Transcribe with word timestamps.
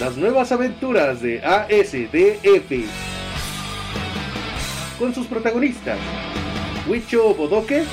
las 0.00 0.16
nuevas 0.16 0.52
aventuras 0.52 1.20
de 1.20 1.42
ASDF. 1.44 2.88
Con 4.98 5.14
sus 5.14 5.26
protagonistas, 5.26 5.98
Huicho 6.88 7.34
Bodoque, 7.34 7.84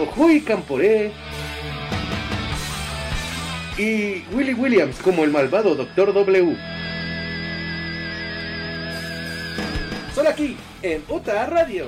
Ojuy 0.00 0.40
Camporé 0.40 1.12
y 3.78 4.24
Willy 4.32 4.54
Williams 4.54 4.98
como 4.98 5.24
el 5.24 5.30
malvado 5.30 5.74
Doctor 5.74 6.12
W. 6.12 6.56
Solo 10.14 10.28
aquí, 10.28 10.56
en 10.82 11.02
Uta 11.08 11.46
Radio. 11.46 11.86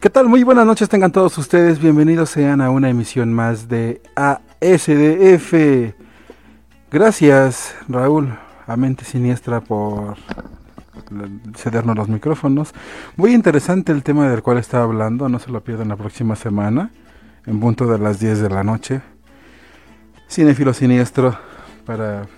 ¿Qué 0.00 0.10
tal? 0.10 0.28
Muy 0.28 0.44
buenas 0.44 0.64
noches 0.64 0.88
tengan 0.88 1.10
todos 1.10 1.36
ustedes. 1.38 1.80
Bienvenidos 1.80 2.30
sean 2.30 2.60
a 2.60 2.70
una 2.70 2.88
emisión 2.88 3.32
más 3.32 3.66
de 3.66 4.00
ASDF. 4.14 5.92
Gracias, 6.88 7.74
Raúl, 7.88 8.38
a 8.68 8.76
Mente 8.76 9.04
Siniestra, 9.04 9.60
por 9.60 10.16
cedernos 11.56 11.96
los 11.96 12.08
micrófonos. 12.08 12.74
Muy 13.16 13.34
interesante 13.34 13.90
el 13.90 14.04
tema 14.04 14.28
del 14.28 14.40
cual 14.40 14.58
estaba 14.58 14.84
hablando. 14.84 15.28
No 15.28 15.40
se 15.40 15.50
lo 15.50 15.64
pierdan 15.64 15.88
la 15.88 15.96
próxima 15.96 16.36
semana, 16.36 16.92
en 17.44 17.58
punto 17.58 17.84
de 17.88 17.98
las 17.98 18.20
10 18.20 18.40
de 18.40 18.50
la 18.50 18.62
noche. 18.62 19.02
Cinefilo 20.30 20.74
Siniestro, 20.74 21.36
para, 21.84 22.28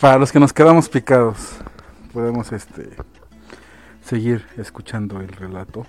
para 0.00 0.18
los 0.18 0.30
que 0.30 0.38
nos 0.38 0.52
quedamos 0.52 0.88
picados. 0.88 1.56
Podemos 2.12 2.52
este 2.52 2.90
seguir 4.04 4.46
escuchando 4.56 5.20
el 5.20 5.26
relato 5.26 5.84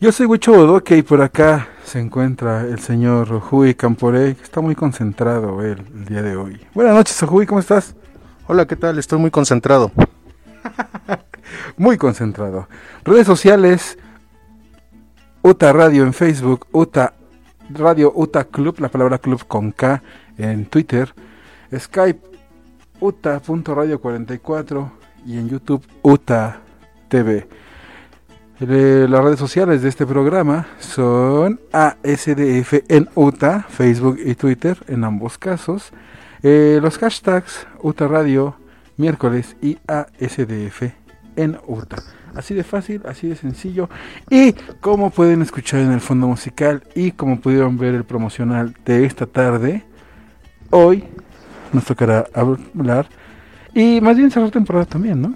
yo 0.00 0.12
soy 0.12 0.26
Huicho 0.26 0.52
Bodoque 0.52 0.96
y 0.96 1.02
por 1.02 1.20
acá 1.20 1.68
se 1.84 1.98
encuentra 1.98 2.62
el 2.62 2.78
señor 2.78 3.28
Rui 3.50 3.74
Camporé, 3.74 4.36
que 4.36 4.42
está 4.42 4.60
muy 4.60 4.74
concentrado 4.74 5.62
él 5.62 5.84
el 5.92 6.04
día 6.04 6.22
de 6.22 6.36
hoy. 6.36 6.60
Buenas 6.72 6.94
noches, 6.94 7.20
Rui, 7.22 7.46
¿cómo 7.46 7.60
estás? 7.60 7.96
Hola, 8.46 8.66
¿qué 8.66 8.76
tal? 8.76 8.98
Estoy 8.98 9.18
muy 9.18 9.30
concentrado. 9.30 9.90
muy 11.76 11.96
concentrado. 11.96 12.68
Redes 13.04 13.26
sociales, 13.26 13.98
UTA 15.42 15.72
Radio 15.72 16.04
en 16.04 16.12
Facebook, 16.12 16.66
UTA 16.72 17.14
Radio 17.70 18.12
UTA 18.14 18.44
Club, 18.44 18.78
la 18.78 18.88
palabra 18.88 19.18
club 19.18 19.44
con 19.46 19.72
K 19.72 20.02
en 20.38 20.66
Twitter, 20.66 21.12
Skype 21.76 22.20
uta.radio44 23.00 24.90
y 25.26 25.38
en 25.38 25.48
YouTube 25.48 25.84
UTA 26.02 26.60
TV. 27.08 27.46
Las 28.60 29.22
redes 29.22 29.38
sociales 29.38 29.82
de 29.82 29.88
este 29.88 30.04
programa 30.04 30.66
son 30.80 31.60
ASDF 31.72 32.74
en 32.88 33.08
UTA, 33.14 33.64
Facebook 33.68 34.18
y 34.24 34.34
Twitter 34.34 34.76
en 34.88 35.04
ambos 35.04 35.38
casos. 35.38 35.92
Eh, 36.42 36.80
los 36.82 36.98
hashtags 36.98 37.68
UTA 37.80 38.08
Radio 38.08 38.56
miércoles 38.96 39.56
y 39.62 39.78
ASDF 39.86 40.90
en 41.36 41.56
UTA. 41.68 42.02
Así 42.34 42.52
de 42.52 42.64
fácil, 42.64 43.02
así 43.06 43.28
de 43.28 43.36
sencillo. 43.36 43.88
Y 44.28 44.54
como 44.80 45.10
pueden 45.10 45.40
escuchar 45.42 45.78
en 45.78 45.92
el 45.92 46.00
fondo 46.00 46.26
musical 46.26 46.82
y 46.96 47.12
como 47.12 47.40
pudieron 47.40 47.78
ver 47.78 47.94
el 47.94 48.02
promocional 48.02 48.74
de 48.84 49.04
esta 49.04 49.26
tarde, 49.26 49.84
hoy 50.70 51.04
nos 51.72 51.84
tocará 51.84 52.26
hablar 52.34 53.08
y 53.72 54.00
más 54.00 54.16
bien 54.16 54.32
cerrar 54.32 54.50
temporada 54.50 54.84
también, 54.84 55.22
¿no? 55.22 55.34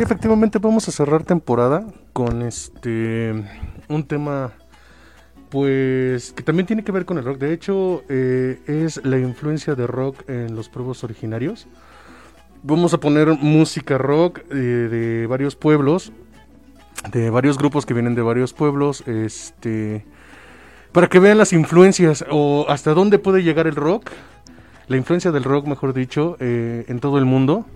Efectivamente 0.00 0.58
vamos 0.58 0.88
a 0.88 0.92
cerrar 0.92 1.24
temporada 1.24 1.84
con 2.14 2.40
este 2.40 3.34
un 3.86 4.02
tema 4.04 4.50
pues 5.50 6.32
que 6.32 6.42
también 6.42 6.66
tiene 6.66 6.82
que 6.82 6.90
ver 6.90 7.04
con 7.04 7.18
el 7.18 7.24
rock. 7.26 7.36
De 7.36 7.52
hecho, 7.52 8.02
eh, 8.08 8.60
es 8.66 9.04
la 9.04 9.18
influencia 9.18 9.74
de 9.74 9.86
rock 9.86 10.26
en 10.26 10.56
los 10.56 10.70
pueblos 10.70 11.04
originarios. 11.04 11.68
Vamos 12.62 12.94
a 12.94 12.98
poner 12.98 13.28
música 13.28 13.98
rock 13.98 14.38
eh, 14.50 14.54
de 14.54 15.26
varios 15.26 15.54
pueblos, 15.54 16.12
de 17.12 17.28
varios 17.28 17.58
grupos 17.58 17.84
que 17.84 17.92
vienen 17.92 18.14
de 18.14 18.22
varios 18.22 18.54
pueblos, 18.54 19.06
este, 19.06 20.06
para 20.92 21.08
que 21.08 21.18
vean 21.18 21.36
las 21.36 21.52
influencias 21.52 22.24
o 22.30 22.64
hasta 22.70 22.94
dónde 22.94 23.18
puede 23.18 23.42
llegar 23.42 23.66
el 23.66 23.76
rock, 23.76 24.08
la 24.88 24.96
influencia 24.96 25.30
del 25.30 25.44
rock, 25.44 25.66
mejor 25.66 25.92
dicho, 25.92 26.38
eh, 26.40 26.86
en 26.88 27.00
todo 27.00 27.18
el 27.18 27.26
mundo. 27.26 27.66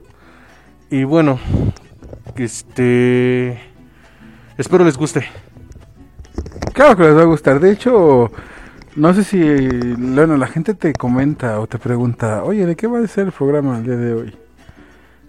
Y 0.90 1.04
bueno, 1.04 1.38
este. 2.42 3.60
Espero 4.58 4.84
les 4.84 4.96
guste. 4.96 5.24
Claro 6.72 6.96
que 6.96 7.04
les 7.04 7.16
va 7.16 7.22
a 7.22 7.26
gustar. 7.26 7.60
De 7.60 7.70
hecho, 7.70 8.30
no 8.96 9.14
sé 9.14 9.24
si 9.24 9.40
bueno, 9.96 10.36
la 10.36 10.46
gente 10.46 10.74
te 10.74 10.92
comenta 10.92 11.60
o 11.60 11.66
te 11.66 11.78
pregunta, 11.78 12.42
oye, 12.42 12.66
¿de 12.66 12.76
qué 12.76 12.86
va 12.86 12.98
a 12.98 13.06
ser 13.06 13.26
el 13.26 13.32
programa 13.32 13.78
el 13.78 13.84
día 13.84 13.96
de 13.96 14.14
hoy? 14.14 14.36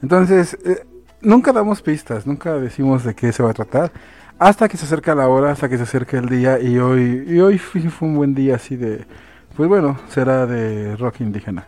Entonces, 0.02 0.58
eh, 0.66 0.86
nunca 1.22 1.52
damos 1.52 1.82
pistas, 1.82 2.26
nunca 2.26 2.54
decimos 2.54 3.04
de 3.04 3.14
qué 3.16 3.32
se 3.32 3.44
va 3.44 3.52
a 3.52 3.54
tratar. 3.54 3.92
Hasta 4.38 4.68
que 4.68 4.78
se 4.78 4.86
acerca 4.86 5.16
la 5.16 5.28
hora, 5.28 5.52
hasta 5.52 5.70
que 5.70 5.78
se 5.78 5.84
acerca 5.84 6.18
el 6.18 6.28
día. 6.28 6.60
Y 6.60 6.78
hoy, 6.78 7.26
y 7.28 7.40
hoy 7.40 7.58
fue, 7.58 7.82
un 8.02 8.16
buen 8.16 8.36
día 8.36 8.56
así 8.56 8.76
de. 8.76 9.06
Pues 9.56 9.70
bueno, 9.70 9.98
será 10.10 10.46
de 10.46 10.96
rock 10.98 11.22
indígena. 11.22 11.68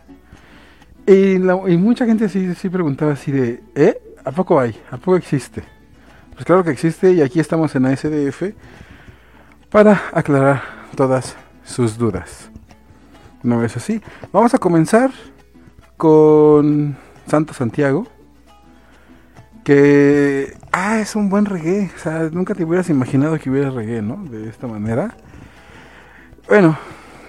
Y, 1.06 1.36
y 1.36 1.76
mucha 1.78 2.04
gente 2.04 2.28
sí, 2.28 2.54
sí 2.54 2.68
preguntaba 2.68 3.12
así 3.12 3.32
de, 3.32 3.62
¿eh? 3.74 4.00
¿A 4.24 4.32
poco 4.32 4.60
hay? 4.60 4.80
¿A 4.90 4.96
poco 4.96 5.16
existe? 5.16 5.62
Pues 6.32 6.44
claro 6.44 6.62
que 6.62 6.70
existe 6.70 7.12
y 7.12 7.20
aquí 7.20 7.40
estamos 7.40 7.74
en 7.74 7.86
ASDF 7.86 8.54
para 9.70 10.02
aclarar 10.12 10.62
todas 10.94 11.36
sus 11.64 11.98
dudas. 11.98 12.50
¿No 13.42 13.64
es 13.64 13.76
así? 13.76 14.00
Vamos 14.32 14.54
a 14.54 14.58
comenzar 14.58 15.10
con 15.96 16.96
Santo 17.26 17.54
Santiago. 17.54 18.06
Que... 19.64 20.56
Ah, 20.72 21.00
es 21.00 21.16
un 21.16 21.28
buen 21.28 21.44
reggae. 21.44 21.90
O 21.94 21.98
sea, 21.98 22.28
nunca 22.30 22.54
te 22.54 22.64
hubieras 22.64 22.88
imaginado 22.88 23.38
que 23.38 23.50
hubiera 23.50 23.70
reggae, 23.70 24.00
¿no? 24.02 24.24
De 24.24 24.48
esta 24.48 24.66
manera. 24.66 25.16
Bueno, 26.48 26.78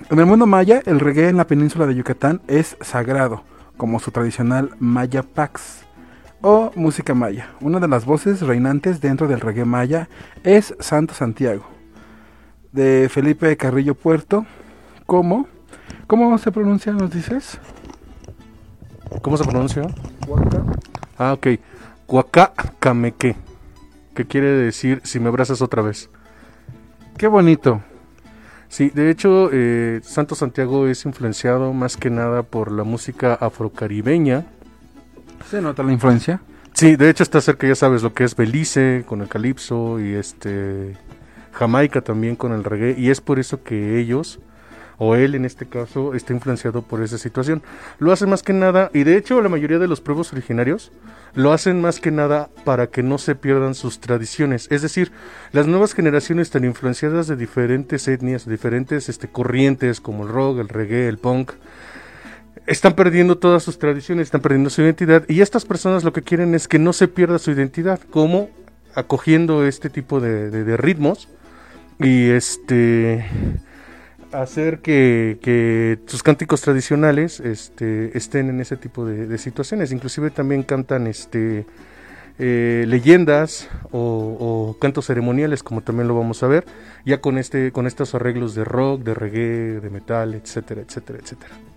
en 0.09 0.19
el 0.19 0.25
mundo 0.25 0.45
maya, 0.45 0.81
el 0.85 0.99
reggae 0.99 1.29
en 1.29 1.37
la 1.37 1.47
península 1.47 1.85
de 1.85 1.95
Yucatán 1.95 2.41
es 2.47 2.77
sagrado, 2.81 3.43
como 3.75 3.99
su 3.99 4.11
tradicional 4.11 4.71
Maya 4.79 5.23
Pax 5.23 5.88
o 6.41 6.71
música 6.75 7.13
maya. 7.13 7.49
Una 7.61 7.79
de 7.79 7.87
las 7.87 8.05
voces 8.05 8.41
reinantes 8.41 9.01
dentro 9.01 9.27
del 9.27 9.39
reggae 9.39 9.65
maya 9.65 10.09
es 10.43 10.75
Santo 10.79 11.13
Santiago, 11.13 11.65
de 12.71 13.09
Felipe 13.09 13.55
Carrillo 13.57 13.95
Puerto. 13.95 14.45
¿Cómo? 15.05 15.47
¿Cómo 16.07 16.37
se 16.37 16.51
pronuncia, 16.51 16.93
nos 16.93 17.11
dices? 17.11 17.59
¿Cómo 19.21 19.37
se 19.37 19.43
pronuncia? 19.43 19.83
Ah, 21.17 21.33
ok. 21.33 21.47
Huacacameque. 22.07 23.35
¿Qué 24.15 24.25
quiere 24.25 24.47
decir 24.47 25.01
si 25.03 25.19
me 25.19 25.29
abrazas 25.29 25.61
otra 25.61 25.81
vez? 25.81 26.09
Qué 27.17 27.27
bonito. 27.27 27.81
Sí, 28.67 28.91
de 28.91 29.09
hecho, 29.09 29.49
eh, 29.51 29.99
Santo 30.03 30.35
Santiago 30.35 30.87
es 30.87 31.05
influenciado 31.05 31.73
más 31.73 31.97
que 31.97 32.09
nada 32.09 32.43
por 32.43 32.71
la 32.71 32.83
música 32.83 33.33
afrocaribeña 33.33 34.45
¿Se 35.49 35.61
nota 35.61 35.83
la 35.83 35.91
influencia? 35.91 36.41
Sí, 36.73 36.95
de 36.95 37.09
hecho 37.09 37.23
está 37.23 37.41
cerca, 37.41 37.67
ya 37.67 37.75
sabes, 37.75 38.03
lo 38.03 38.13
que 38.13 38.23
es 38.23 38.35
Belice 38.35 39.03
con 39.05 39.21
el 39.21 39.27
calipso 39.27 39.99
y 39.99 40.13
este 40.13 40.95
Jamaica 41.51 42.01
también 42.01 42.35
con 42.35 42.53
el 42.53 42.63
reggae 42.63 42.95
y 42.97 43.09
es 43.09 43.21
por 43.21 43.39
eso 43.39 43.63
que 43.63 43.99
ellos 43.99 44.39
o 44.97 45.15
él 45.15 45.33
en 45.33 45.45
este 45.45 45.65
caso 45.65 46.13
está 46.13 46.33
influenciado 46.33 46.81
por 46.81 47.01
esa 47.01 47.17
situación. 47.17 47.63
Lo 47.97 48.11
hace 48.11 48.25
más 48.25 48.43
que 48.43 48.53
nada 48.53 48.91
y 48.93 49.03
de 49.03 49.17
hecho 49.17 49.41
la 49.41 49.49
mayoría 49.49 49.79
de 49.79 49.87
los 49.87 50.01
pueblos 50.01 50.31
originarios 50.31 50.91
lo 51.33 51.53
hacen 51.53 51.81
más 51.81 51.99
que 51.99 52.11
nada 52.11 52.49
para 52.65 52.87
que 52.87 53.01
no 53.01 53.17
se 53.17 53.35
pierdan 53.35 53.75
sus 53.75 53.99
tradiciones. 53.99 54.67
Es 54.71 54.81
decir, 54.81 55.11
las 55.51 55.67
nuevas 55.67 55.93
generaciones 55.93 56.47
están 56.47 56.65
influenciadas 56.65 57.27
de 57.27 57.35
diferentes 57.35 58.07
etnias, 58.07 58.47
diferentes 58.47 59.09
este, 59.09 59.29
corrientes 59.29 60.01
como 60.01 60.23
el 60.23 60.29
rock, 60.29 60.59
el 60.59 60.69
reggae, 60.69 61.07
el 61.07 61.17
punk, 61.17 61.53
están 62.67 62.93
perdiendo 62.93 63.37
todas 63.37 63.63
sus 63.63 63.79
tradiciones, 63.79 64.27
están 64.27 64.41
perdiendo 64.41 64.69
su 64.69 64.81
identidad 64.81 65.23
y 65.27 65.41
estas 65.41 65.65
personas 65.65 66.03
lo 66.03 66.13
que 66.13 66.21
quieren 66.21 66.55
es 66.55 66.67
que 66.67 66.79
no 66.79 66.93
se 66.93 67.07
pierda 67.07 67.39
su 67.39 67.51
identidad, 67.51 67.99
como 68.09 68.49
acogiendo 68.95 69.65
este 69.65 69.89
tipo 69.89 70.19
de, 70.19 70.77
ritmos 70.77 71.29
y 71.99 72.29
este 72.29 73.25
hacer 74.31 74.79
que, 74.79 75.99
sus 76.05 76.21
cánticos 76.21 76.61
tradicionales 76.61 77.39
este, 77.39 78.15
estén 78.17 78.49
en 78.49 78.61
ese 78.61 78.77
tipo 78.77 79.05
de, 79.05 79.37
situaciones. 79.37 79.91
Inclusive 79.91 80.29
también 80.29 80.63
cantan 80.63 81.07
este 81.07 81.65
eh, 82.37 82.85
leyendas 82.87 83.67
o, 83.91 84.77
cantos 84.79 85.07
ceremoniales, 85.07 85.63
como 85.63 85.81
también 85.81 86.07
lo 86.07 86.15
vamos 86.15 86.41
a 86.43 86.47
ver, 86.47 86.65
ya 87.05 87.19
con, 87.19 87.37
este, 87.37 87.71
con 87.71 87.87
estos 87.87 88.15
arreglos 88.15 88.55
de 88.55 88.63
rock, 88.63 89.01
de 89.03 89.13
reggae, 89.13 89.79
de 89.81 89.89
metal, 89.89 90.35
etcétera, 90.35 90.81
etcétera, 90.81 91.19
etcétera. 91.21 91.68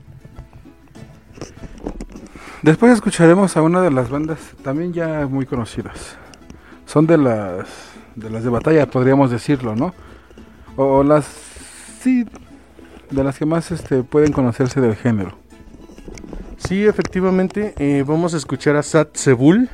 Después 2.63 2.93
escucharemos 2.93 3.57
a 3.57 3.63
una 3.63 3.81
de 3.81 3.91
las 3.91 4.09
bandas 4.09 4.39
también 4.63 4.93
ya 4.93 5.27
muy 5.27 5.47
conocidas. 5.47 6.17
Son 6.87 7.07
de 7.07 7.19
las 7.19 7.67
de 8.15 8.31
las 8.31 8.45
de 8.45 8.51
batalla, 8.51 8.87
podríamos 8.89 9.31
decirlo, 9.31 9.75
¿no? 9.75 9.95
O 10.77 11.03
las 11.03 11.27
sí 12.01 12.25
de 13.11 13.25
las 13.25 13.39
que 13.39 13.47
más 13.47 13.71
este 13.71 14.03
pueden 14.03 14.33
conocerse 14.33 14.81
del 14.81 14.97
género. 14.97 15.37
Sí, 16.57 16.85
efectivamente, 16.85 17.75
eh, 17.79 18.05
vamos 18.07 18.35
a 18.35 18.37
escuchar 18.37 18.77
a 18.77 18.83
Sat 18.83 19.17
Sebul, 19.17 19.69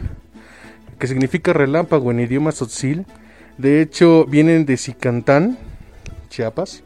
que 0.99 1.06
significa 1.06 1.53
relámpago 1.53 2.11
en 2.11 2.21
idioma 2.21 2.53
tzotzil. 2.53 3.06
De 3.59 3.82
hecho, 3.82 4.25
vienen 4.25 4.64
de 4.64 4.76
Sicantán, 4.76 5.59
Chiapas. 6.31 6.82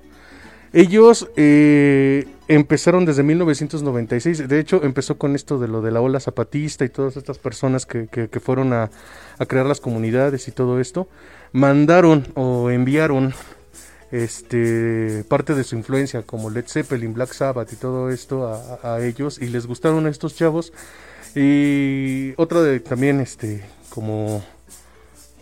Ellos 0.73 1.29
eh, 1.37 2.27
empezaron 2.55 3.05
desde 3.05 3.23
1996. 3.23 4.49
De 4.49 4.59
hecho, 4.59 4.83
empezó 4.85 5.19
con 5.19 5.35
esto 5.35 5.59
de 5.59 5.69
lo 5.69 5.83
de 5.83 5.91
la 5.91 6.01
ola 6.01 6.21
zapatista 6.21 6.85
y 6.85 6.89
todas 6.89 7.17
estas 7.17 7.39
personas 7.39 7.87
que, 7.87 8.09
que, 8.09 8.41
fueron 8.41 8.73
a, 8.73 8.91
a, 9.39 9.47
crear 9.47 9.67
las 9.67 9.81
comunidades 9.81 10.49
y 10.49 10.53
todo 10.53 10.81
esto. 10.81 11.09
Mandaron 11.53 12.29
o 12.35 12.71
enviaron 12.71 13.35
este 14.13 15.25
parte 15.27 15.55
de 15.55 15.65
su 15.65 15.75
influencia 15.75 16.23
como 16.23 16.51
Led 16.51 16.67
Zeppelin, 16.69 17.15
Black 17.15 17.33
Sabbath 17.33 17.73
y 17.73 17.77
todo 17.77 18.11
esto 18.11 18.47
a, 18.83 19.01
ellos 19.01 19.41
y 19.41 19.47
les 19.47 19.67
gustaron 19.67 20.07
a 20.07 20.11
estos 20.11 20.37
chavos 20.37 20.73
y 21.35 22.35
otra 22.37 22.61
de 22.61 22.79
también 22.81 23.21
este 23.21 23.65
como 23.89 24.45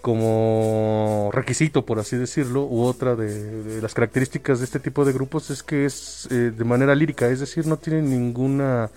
como 0.00 1.30
requisito 1.32 1.84
por 1.84 1.98
así 1.98 2.16
decirlo 2.16 2.64
u 2.64 2.82
otra 2.82 3.16
de, 3.16 3.80
las 3.82 3.94
características 3.94 4.58
de 4.58 4.64
este 4.64 4.80
tipo 4.80 5.04
de 5.04 5.12
grupos 5.12 5.50
es 5.50 5.62
que 5.62 5.84
es 5.84 6.28
eh, 6.30 6.52
de 6.56 6.64
manera 6.64 6.94
lírica 6.94 7.28
es 7.28 7.40
decir 7.40 7.66
no 7.66 7.76
tienen 7.76 8.08
ninguna 8.10 8.90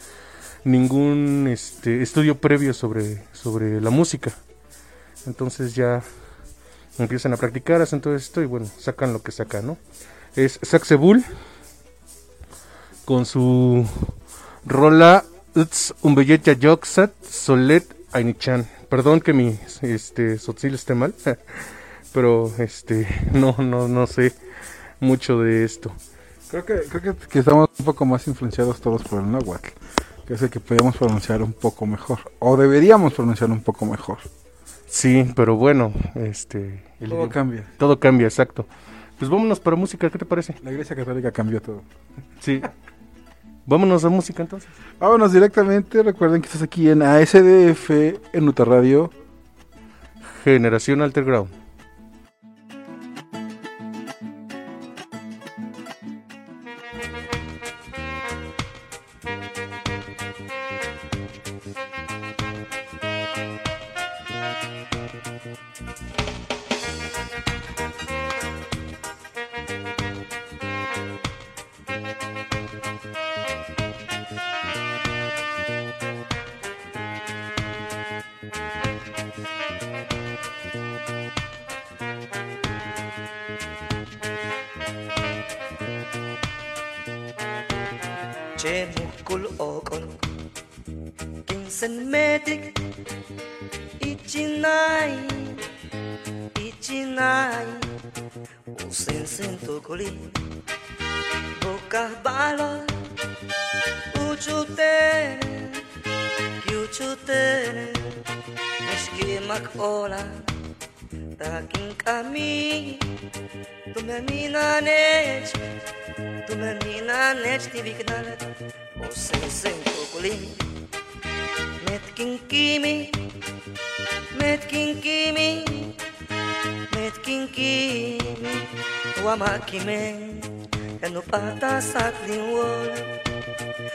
ningún 0.64 1.48
este 1.52 2.02
estudio 2.02 2.38
previo 2.38 2.74
sobre 2.74 3.24
sobre 3.34 3.82
la 3.82 3.90
música 3.90 4.34
entonces 5.26 5.76
ya 5.76 6.02
empiezan 6.98 7.34
a 7.34 7.38
practicar, 7.38 7.82
hacen 7.82 8.02
todo 8.02 8.16
esto 8.16 8.42
y 8.42 8.46
bueno, 8.46 8.70
sacan 8.78 9.14
lo 9.14 9.22
que 9.22 9.32
sacan, 9.32 9.68
¿no? 9.68 9.78
Es 10.36 10.60
Saxebul 10.62 11.24
con 13.06 13.26
su 13.26 13.86
rola 14.66 15.24
Uts 15.56 15.94
Umbeyetya 16.02 16.54
Yoksat 16.54 17.12
Solet 17.24 17.86
Ainichan. 18.12 18.68
Perdón 18.94 19.22
que 19.22 19.34
mi 19.34 19.58
este 19.82 20.38
sotzil 20.38 20.76
esté 20.76 20.94
mal, 20.94 21.16
pero 22.14 22.52
este 22.60 23.08
no 23.34 23.56
no 23.58 23.88
no 23.88 24.06
sé 24.06 24.34
mucho 25.00 25.40
de 25.40 25.64
esto. 25.64 25.92
Creo 26.52 26.64
que 26.64 26.76
creo 26.92 27.16
que, 27.18 27.40
estamos 27.40 27.72
un 27.80 27.86
poco 27.86 28.06
más 28.06 28.28
influenciados 28.28 28.80
todos 28.82 29.02
por 29.02 29.24
el 29.24 29.32
náhuatl, 29.32 29.70
que 30.28 30.36
es 30.36 30.44
el 30.44 30.52
que 30.52 30.60
podemos 30.60 30.96
pronunciar 30.96 31.42
un 31.42 31.54
poco 31.54 31.88
mejor 31.88 32.20
o 32.38 32.56
deberíamos 32.56 33.16
pronunciar 33.16 33.50
un 33.50 33.64
poco 33.64 33.88
mejor. 33.88 34.20
Sí, 34.86 35.28
pero 35.36 35.56
bueno, 35.56 35.92
este... 36.14 36.84
todo 37.00 37.28
cambia. 37.30 37.68
Todo 37.80 38.00
cambia, 38.00 38.28
exacto. 38.28 38.68
Pues 39.18 39.28
vámonos 39.32 39.60
para 39.60 39.76
música, 39.76 40.08
¿qué 40.12 40.20
te 40.20 40.26
parece? 40.26 40.54
La 40.62 40.72
Iglesia 40.72 40.96
Católica 40.96 41.32
cambió 41.32 41.64
todo. 41.64 41.82
Sí. 42.42 42.62
vámonos 43.66 44.06
a 44.06 44.10
música 44.10 44.44
entonces. 44.44 44.70
Vámonos 45.00 45.34
directamente, 45.34 46.04
recuerden 46.04 46.42
que 46.42 46.48
estás 46.48 46.62
aquí 46.62 46.90
en 46.90 47.02
ASDF, 47.02 47.90
en 48.34 48.48
Uta 48.48 48.66
Radio. 48.66 49.10
Generación 50.44 51.02
Alterground. 51.02 51.63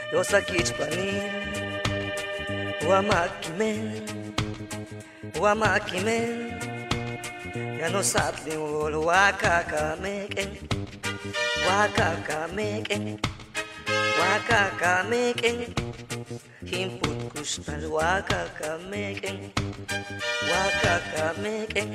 Eu 0.09 0.25
sa 0.25 0.41
kit 0.41 0.73
panin 0.73 1.21
O 2.81 2.89
amakimen 2.89 4.01
O 5.37 5.45
amakimen 5.45 6.57
Ya 7.77 7.93
no 7.93 8.01
satli 8.01 8.57
ol 8.57 9.05
wakaka 9.05 9.93
meke 10.01 10.65
Wakaka 11.61 12.49
meke 12.57 13.21
Wakaka 14.17 15.05
meke 15.05 15.69
Him 16.65 16.97
put 16.97 17.19
kus 17.29 17.61
pal 17.61 17.85
wakaka 17.85 18.81
meke 18.89 19.53
Wakaka 20.49 21.37
meke 21.37 21.85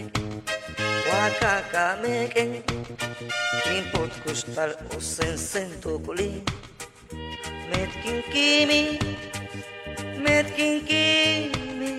Wakaka 1.11 1.99
meke 1.99 2.63
Him 3.67 3.85
put 3.91 4.13
kus 4.23 4.47
pal 4.55 4.71
osen 4.95 5.35
sento 5.35 5.99
kulin 5.99 6.47
Metkinkimi, 7.71 8.99
metkinkimi, 10.25 11.91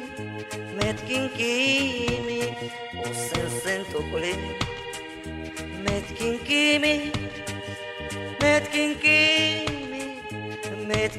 metkinkimi, 0.78 2.40
o 2.98 3.14
sen 3.14 3.50
sen 3.64 3.82
tokoli. 3.92 4.34
Met 5.84 6.06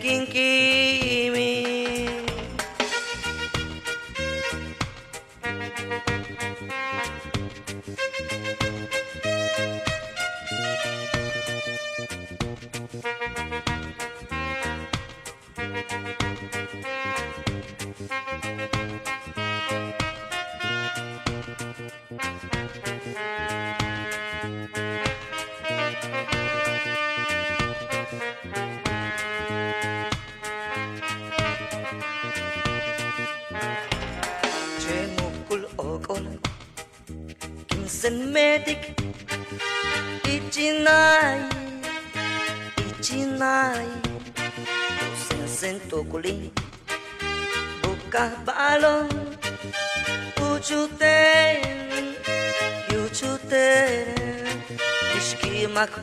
King 0.01 0.27
Kimi. 0.29 2.26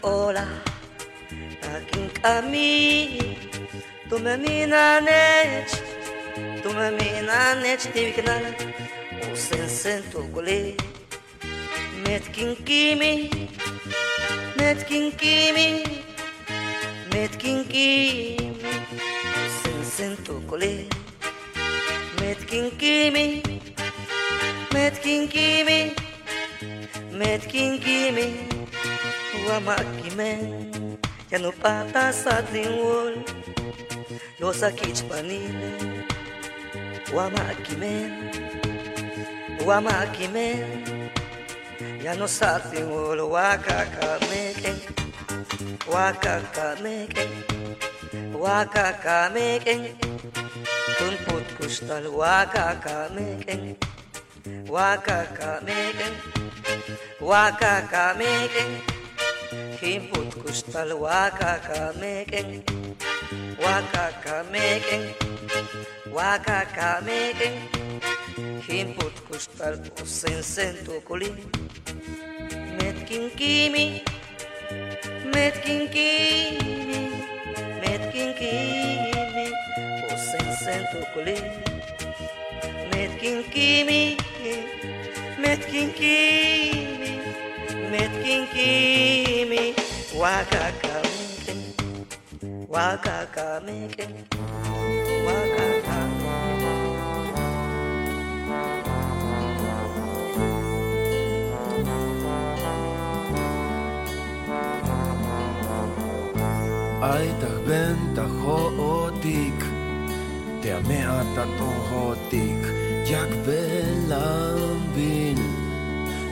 oras 0.03 0.47
aking 1.75 2.11
kami 2.21 3.19
Tumaminaneč, 4.09 5.71
tumaminaneč 6.61 7.87
ti 7.93 8.11
viknala 8.11 8.51
Usen 9.31 9.69
sen 9.69 10.03
tukuli 10.11 10.75
Metkin 12.03 12.55
kimi, 12.67 13.31
metkin 14.59 15.11
kimi, 15.17 15.83
metkin 17.13 17.63
kimi 17.65 18.51
Usen 19.39 19.81
sen 19.87 20.13
tukuli 20.23 20.87
Metkin 22.21 22.69
kimi, 22.77 23.41
metkin 24.73 25.27
kimi, 25.31 25.93
metkin 25.93 25.93
kimi 25.95 26.02
met 27.13 27.45
kinkimi 27.47 28.33
wa 29.49 29.59
makimen 29.59 30.39
ya 31.31 31.37
no 31.39 31.51
pata 31.51 32.09
sa 32.13 32.41
lingwol 32.53 33.13
yo 34.39 34.49
sa 34.53 34.69
kich 34.73 35.05
panine 35.09 35.73
wa 37.13 37.29
makimen 37.29 38.09
wa 39.65 39.77
makimen 39.81 40.65
ya 42.01 42.13
no 42.17 42.25
sa 42.27 42.57
lingwol 42.73 43.19
wa 43.29 43.57
kakameken 43.61 44.77
wa 45.93 46.09
kakameken 46.17 47.31
wa 48.33 48.65
kakameken 48.65 49.81
kun 50.97 51.15
put 51.29 51.45
kustal 51.61 52.05
wa 52.09 52.41
kakameken 52.49 53.77
wa 54.69 54.97
kakameken 54.97 56.13
Wakakamequen, 57.19 58.71
Jimbutkustal 59.79 60.91
met 61.99 62.63
wakakamequen, 63.63 65.03
wakakamequen, 66.15 67.53
Jimbutkustal 68.67 69.75
osensentukulin, 70.01 71.35
metkinkimi, 72.77 73.85
to 75.33 77.01
metkinkimi, 77.81 79.45
osensentukulin, 80.13 81.45
metkinkimi, 82.91 84.01
metkinkimi, 84.21 85.02
Met 85.43 85.61
kinkimi, 85.71 87.13
met 87.91 88.11
kinkimi, 88.23 89.73
waka 90.21 90.63
metkinkini 90.81 90.81
metkinkimi 90.81 90.95
wakakamke 92.73 94.05
wakakamke 94.05 94.05
wakakamke 95.25 96.31
Aita 107.01 107.49
venta 107.67 108.25
hootik, 108.41 109.59
tea 110.61 110.79
meata 110.87 111.45
tohotik. 111.57 112.72
jak 113.13 113.29
belambin 113.45 115.39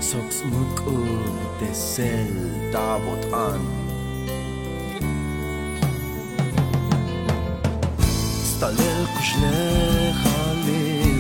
Soksmuk 0.09 0.77
u 0.88 0.97
desel 1.59 2.33
davot 2.73 3.25
an. 3.33 3.63
סתלל 8.43 9.05
כשני 9.19 10.13
חליל, 10.23 11.19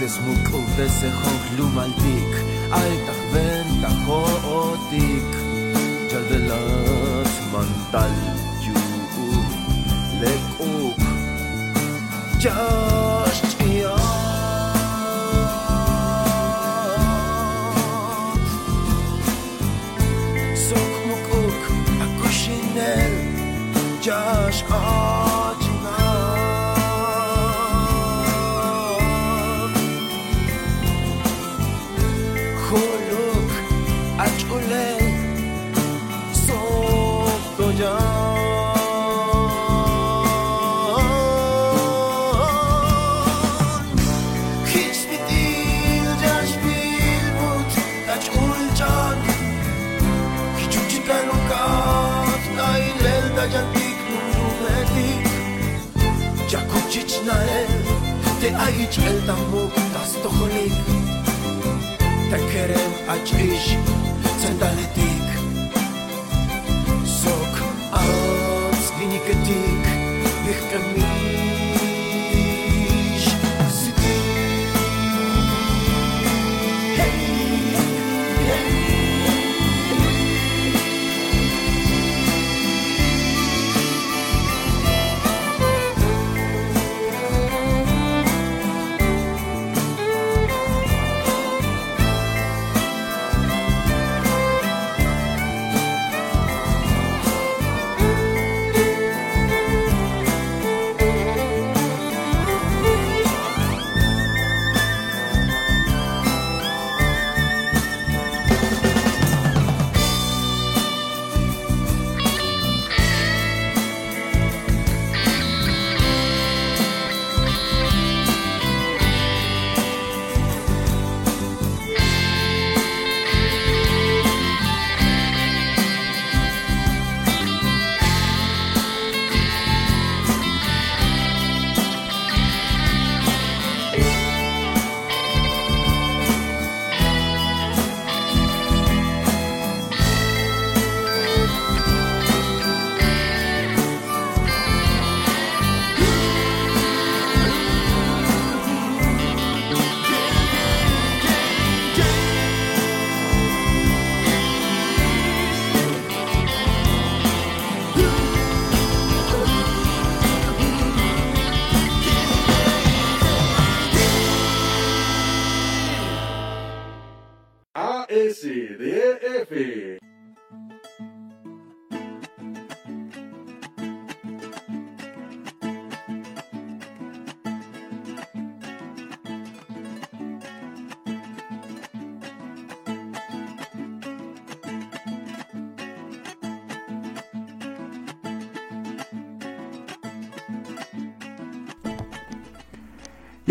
תסמוק 0.00 0.46
ובסחוק 0.54 1.42
לומלתיק, 1.58 2.32
אל 2.72 2.92
תכוון 3.06 3.66
תחותיק, 3.82 5.30
ג'לדלת 6.12 7.32
מנטל 7.52 8.16
יוב, 8.62 9.44
לקוק, 10.20 10.98
ג'שט 12.38 13.60
יום 13.60 13.99
Oh. 24.68 25.09
Te 58.40 58.48
aich 58.56 58.98
el 59.06 59.18
tambo 59.26 59.70
das 59.92 60.12
tocholik 60.22 60.72
Te 62.30 62.38
kerem 62.50 62.92
ach 63.06 63.32
ish 63.36 63.76
centaletik 64.40 65.28
Sok 67.04 67.54
aus 67.92 68.84
giniketik 68.98 69.84
Ich 70.52 70.62
kann 70.70 70.86
mich 70.94 71.09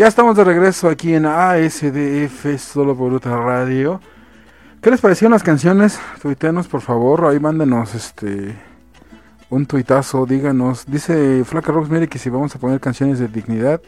Ya 0.00 0.06
estamos 0.06 0.34
de 0.34 0.44
regreso 0.44 0.88
aquí 0.88 1.12
en 1.12 1.26
ASDF, 1.26 2.58
solo 2.58 2.96
por 2.96 3.12
otra 3.12 3.36
radio. 3.36 4.00
¿Qué 4.80 4.90
les 4.90 4.98
parecieron 4.98 5.32
las 5.32 5.42
canciones? 5.42 6.00
Tuiteanos, 6.22 6.68
por 6.68 6.80
favor, 6.80 7.26
ahí 7.26 7.38
mándenos 7.38 7.94
este 7.94 8.56
un 9.50 9.66
tuitazo, 9.66 10.24
díganos. 10.24 10.86
Dice 10.86 11.44
Flaca 11.44 11.70
Rosemary 11.70 12.08
que 12.08 12.18
si 12.18 12.30
vamos 12.30 12.56
a 12.56 12.58
poner 12.58 12.80
canciones 12.80 13.18
de 13.18 13.28
dignidad 13.28 13.82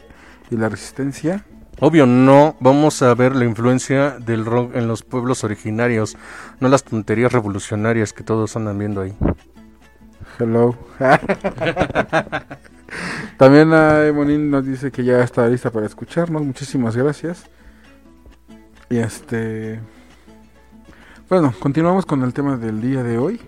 y 0.51 0.55
la 0.55 0.69
resistencia. 0.69 1.45
Obvio, 1.79 2.05
no. 2.05 2.57
Vamos 2.59 3.01
a 3.01 3.11
ver 3.15 3.35
la 3.35 3.45
influencia 3.45 4.11
del 4.19 4.45
rock 4.45 4.75
en 4.75 4.87
los 4.87 5.01
pueblos 5.01 5.43
originarios, 5.43 6.15
no 6.59 6.69
las 6.69 6.83
tonterías 6.83 7.31
revolucionarias 7.31 8.13
que 8.13 8.21
todos 8.21 8.55
andan 8.55 8.77
viendo 8.77 9.01
ahí. 9.01 9.17
Hello. 10.37 10.77
También 13.37 13.71
uh, 13.71 14.13
Monín 14.13 14.49
nos 14.49 14.65
dice 14.65 14.91
que 14.91 15.03
ya 15.03 15.23
está 15.23 15.47
lista 15.47 15.71
para 15.71 15.85
escucharnos. 15.85 16.41
Muchísimas 16.41 16.95
gracias. 16.95 17.49
Y 18.89 18.97
este. 18.97 19.79
Bueno, 21.29 21.53
continuamos 21.59 22.05
con 22.05 22.21
el 22.23 22.33
tema 22.33 22.57
del 22.57 22.81
día 22.81 23.03
de 23.03 23.17
hoy. 23.17 23.41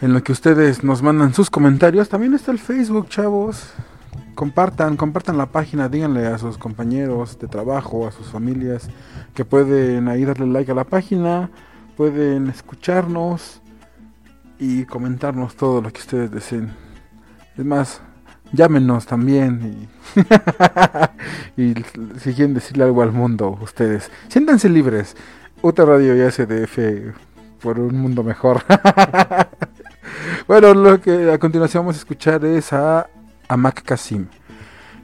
En 0.00 0.12
lo 0.14 0.22
que 0.22 0.32
ustedes 0.32 0.82
nos 0.84 1.02
mandan 1.02 1.34
sus 1.34 1.50
comentarios. 1.50 2.08
También 2.08 2.34
está 2.34 2.52
el 2.52 2.58
Facebook, 2.58 3.08
chavos. 3.08 3.72
Compartan, 4.34 4.96
compartan 4.96 5.36
la 5.36 5.46
página, 5.46 5.88
díganle 5.88 6.26
a 6.26 6.38
sus 6.38 6.56
compañeros 6.56 7.38
de 7.38 7.46
trabajo, 7.46 8.06
a 8.06 8.12
sus 8.12 8.28
familias, 8.28 8.88
que 9.34 9.44
pueden 9.44 10.08
ahí 10.08 10.24
darle 10.24 10.46
like 10.46 10.72
a 10.72 10.74
la 10.74 10.84
página, 10.84 11.50
pueden 11.96 12.48
escucharnos 12.48 13.60
y 14.58 14.84
comentarnos 14.86 15.56
todo 15.56 15.82
lo 15.82 15.92
que 15.92 16.00
ustedes 16.00 16.30
deseen. 16.30 16.89
Es 17.60 17.66
más, 17.66 18.00
llámenos 18.52 19.04
también 19.04 19.86
y, 21.56 21.60
y 21.62 21.74
si 22.18 22.32
quieren 22.32 22.54
decirle 22.54 22.84
algo 22.84 23.02
al 23.02 23.12
mundo, 23.12 23.58
ustedes. 23.60 24.10
Siéntanse 24.28 24.70
libres. 24.70 25.14
Uta 25.60 25.84
Radio 25.84 26.16
y 26.16 26.30
SDF 26.30 26.78
por 27.60 27.78
un 27.78 28.00
mundo 28.00 28.22
mejor. 28.22 28.62
bueno, 30.48 30.72
lo 30.72 31.02
que 31.02 31.30
a 31.30 31.36
continuación 31.36 31.82
vamos 31.82 31.96
a 31.96 31.98
escuchar 31.98 32.42
es 32.46 32.72
a 32.72 33.10
Amak 33.46 33.82
Kasim, 33.82 34.28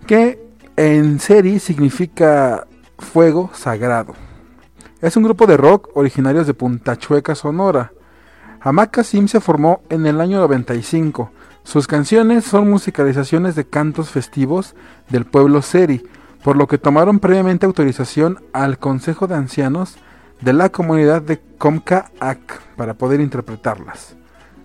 que 0.07 0.43
en 0.77 1.21
serie 1.21 1.61
significa 1.61 2.67
fuego 2.99 3.51
sagrado. 3.53 4.15
Es 5.03 5.15
un 5.19 5.25
grupo 5.25 5.47
de 5.47 5.59
rock 5.59 5.91
originarios 5.93 6.47
de 6.47 6.55
Punta 6.55 6.97
Chueca, 6.97 7.35
Sonora. 7.35 7.93
Amak 8.63 8.93
Kasim 8.93 9.29
se 9.29 9.41
formó 9.41 9.83
en 9.91 10.07
el 10.07 10.23
año 10.23 10.39
95. 10.39 11.33
Sus 11.66 11.88
canciones 11.88 12.44
son 12.44 12.70
musicalizaciones 12.70 13.56
de 13.56 13.64
cantos 13.64 14.11
festivos 14.11 14.76
del 15.08 15.25
pueblo 15.25 15.62
Seri, 15.62 16.00
por 16.44 16.56
lo 16.56 16.68
que 16.68 16.78
tomaron 16.78 17.18
previamente 17.18 17.66
autorización 17.66 18.38
al 18.52 18.78
Consejo 18.78 19.26
de 19.26 19.35
Ancianos 19.35 19.96
de 20.40 20.52
la 20.52 20.68
comunidad 20.68 21.23
de 21.23 21.40
Comca-Ac 21.58 22.38
para 22.76 22.94
poder 22.94 23.20
interpretarlas. 23.20 24.14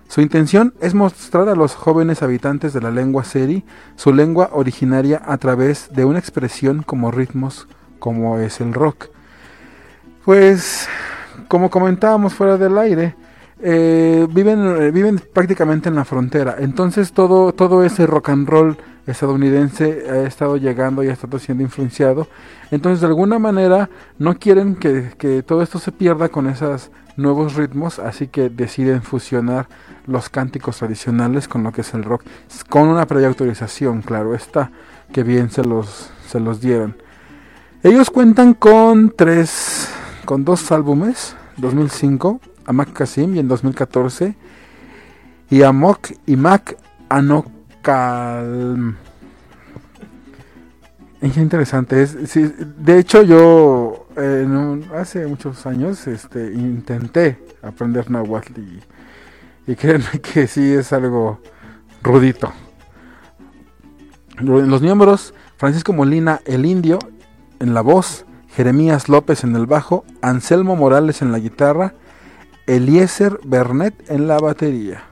Su 0.09 0.21
intención 0.21 0.75
es 0.79 0.93
mostrar 0.93 1.49
a 1.49 1.55
los 1.55 1.73
jóvenes 1.73 2.21
habitantes 2.21 2.71
de 2.71 2.81
la 2.81 2.91
lengua 2.91 3.23
seri 3.23 3.65
su 3.95 4.13
lengua 4.13 4.51
originaria 4.53 5.23
a 5.25 5.37
través 5.37 5.89
de 5.91 6.05
una 6.05 6.19
expresión 6.19 6.83
como 6.83 7.09
ritmos 7.09 7.67
como 7.97 8.37
es 8.37 8.61
el 8.61 8.75
rock. 8.75 9.07
Pues, 10.23 10.87
como 11.47 11.71
comentábamos 11.71 12.35
fuera 12.35 12.57
del 12.57 12.77
aire, 12.77 13.15
eh, 13.63 14.27
viven, 14.29 14.93
viven 14.93 15.21
prácticamente 15.33 15.89
en 15.89 15.95
la 15.95 16.05
frontera. 16.05 16.55
Entonces 16.59 17.13
todo, 17.13 17.53
todo 17.53 17.83
ese 17.83 18.07
rock 18.07 18.29
and 18.29 18.47
roll 18.47 18.77
estadounidense 19.07 20.05
ha 20.09 20.23
estado 20.23 20.57
llegando 20.57 21.03
y 21.03 21.09
ha 21.09 21.13
estado 21.13 21.39
siendo 21.39 21.63
influenciado. 21.63 22.27
Entonces 22.71 23.01
de 23.01 23.07
alguna 23.07 23.39
manera 23.39 23.89
no 24.17 24.37
quieren 24.37 24.75
que, 24.75 25.11
que 25.17 25.43
todo 25.43 25.61
esto 25.61 25.79
se 25.79 25.91
pierda 25.91 26.29
con 26.29 26.47
esos 26.47 26.91
nuevos 27.17 27.55
ritmos, 27.55 27.99
así 27.99 28.27
que 28.27 28.49
deciden 28.49 29.01
fusionar 29.01 29.67
los 30.05 30.29
cánticos 30.29 30.77
tradicionales 30.77 31.47
con 31.47 31.63
lo 31.63 31.71
que 31.71 31.81
es 31.81 31.93
el 31.93 32.03
rock, 32.03 32.23
con 32.69 32.87
una 32.87 33.05
previa 33.05 33.27
autorización, 33.27 34.01
claro 34.01 34.33
está, 34.33 34.71
que 35.11 35.23
bien 35.23 35.49
se 35.49 35.63
los, 35.63 36.09
se 36.27 36.39
los 36.39 36.61
dieron. 36.61 36.95
Ellos 37.83 38.09
cuentan 38.09 38.53
con 38.53 39.13
tres, 39.15 39.89
con 40.25 40.45
dos 40.45 40.71
álbumes, 40.71 41.35
2005, 41.57 42.39
Amak 42.65 42.93
Kasim 42.93 43.35
y 43.35 43.39
en 43.39 43.47
2014, 43.47 44.35
y 45.49 45.61
Amok 45.63 46.11
y 46.25 46.35
Mac 46.35 46.77
Anokal. 47.09 48.95
Es 51.21 51.37
interesante, 51.37 52.01
es, 52.01 52.15
de 52.35 52.97
hecho 52.97 53.21
yo 53.21 54.07
eh, 54.17 54.41
en 54.43 54.57
un- 54.57 54.85
hace 54.95 55.27
muchos 55.27 55.65
años 55.67 56.07
este, 56.07 56.51
intenté 56.53 57.37
aprender 57.61 58.09
náhuatl 58.09 58.59
y, 58.59 58.81
y 59.71 59.75
créanme 59.75 60.19
que 60.21 60.47
sí 60.47 60.73
es 60.73 60.91
algo 60.93 61.39
rudito. 62.01 62.51
Lo- 64.39 64.61
Los 64.61 64.81
miembros, 64.81 65.35
Francisco 65.57 65.93
Molina 65.93 66.41
el 66.45 66.65
Indio 66.65 66.97
en 67.59 67.75
la 67.75 67.81
voz, 67.81 68.25
Jeremías 68.55 69.07
López 69.07 69.43
en 69.43 69.55
el 69.55 69.67
bajo, 69.67 70.03
Anselmo 70.23 70.75
Morales 70.75 71.21
en 71.21 71.31
la 71.31 71.37
guitarra, 71.37 71.93
Eliezer 72.71 73.37
Bernet 73.43 73.93
en 74.09 74.27
la 74.27 74.39
batería. 74.39 75.03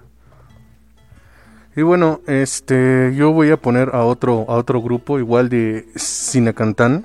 Y 1.76 1.82
bueno, 1.82 2.22
este, 2.26 3.13
yo 3.15 3.34
voy 3.34 3.52
a 3.52 3.58
poner 3.58 3.89
a 3.93 4.06
otro, 4.06 4.45
a 4.48 4.56
otro 4.56 4.82
grupo, 4.82 5.19
igual 5.19 5.50
de 5.50 5.86
Sinacantán, 5.95 7.04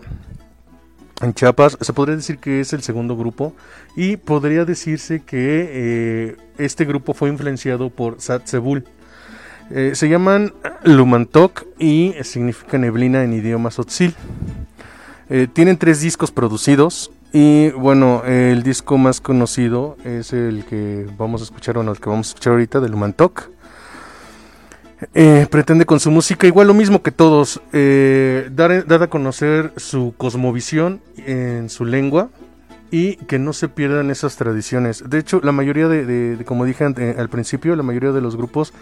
en 1.21 1.35
Chiapas. 1.35 1.77
Se 1.81 1.93
podría 1.93 2.15
decir 2.15 2.39
que 2.39 2.61
es 2.61 2.73
el 2.73 2.83
segundo 2.83 3.17
grupo. 3.17 3.53
Y 3.97 4.17
podría 4.17 4.65
decirse 4.65 5.23
que 5.25 5.69
eh, 5.73 6.37
este 6.59 6.85
grupo 6.85 7.15
fue 7.15 7.31
influenciado 7.31 7.91
por 7.91 8.21
Satsebul. 8.21 8.85
Eh, 9.71 9.93
se 9.95 10.09
llaman 10.09 10.55
Lumantok 10.85 11.67
y 11.81 12.15
significa 12.23 12.79
neblina 12.79 13.25
en 13.25 13.33
idioma 13.33 13.71
tzotzil. 13.71 14.15
Eh, 15.31 15.49
tienen 15.53 15.79
tres 15.79 16.01
discos 16.01 16.31
producidos. 16.31 17.11
Y 17.37 17.71
bueno, 17.71 18.23
el 18.25 18.63
disco 18.63 18.97
más 18.97 19.21
conocido 19.21 19.97
es 20.05 20.33
el 20.33 20.65
que 20.65 21.05
vamos 21.19 21.41
a 21.41 21.45
escuchar, 21.45 21.75
bueno, 21.75 21.91
el 21.91 21.99
que 21.99 22.09
vamos 22.09 22.29
a 22.29 22.31
escuchar 22.31 22.53
ahorita 22.53 22.79
de 22.79 22.89
Lumantok. 22.89 23.51
Eh, 25.15 25.49
pretende 25.51 25.85
con 25.85 25.99
su 25.99 26.13
música, 26.13 26.47
igual 26.47 26.69
lo 26.69 26.75
mismo 26.75 27.03
que 27.03 27.11
todos, 27.11 27.61
eh, 27.73 28.49
dar, 28.53 28.87
dar 28.87 29.03
a 29.03 29.09
conocer 29.09 29.73
su 29.77 30.15
cosmovisión 30.17 31.01
en 31.27 31.71
su 31.71 31.85
lengua 31.85 32.31
y 32.93 33.17
que 33.17 33.41
no 33.41 33.53
se 33.53 33.67
pierdan 33.69 34.13
esas 34.13 34.37
tradiciones. 34.37 35.03
De 35.05 35.19
hecho, 35.19 35.41
la 35.43 35.51
mayoría 35.51 35.89
de, 35.89 36.41
como 36.45 36.65
dije 36.65 36.85
al 36.85 37.29
principio, 37.31 37.75
la 37.75 37.83
mayoría 37.83 38.13
de 38.13 38.21
los 38.21 38.37
grupos 38.37 38.73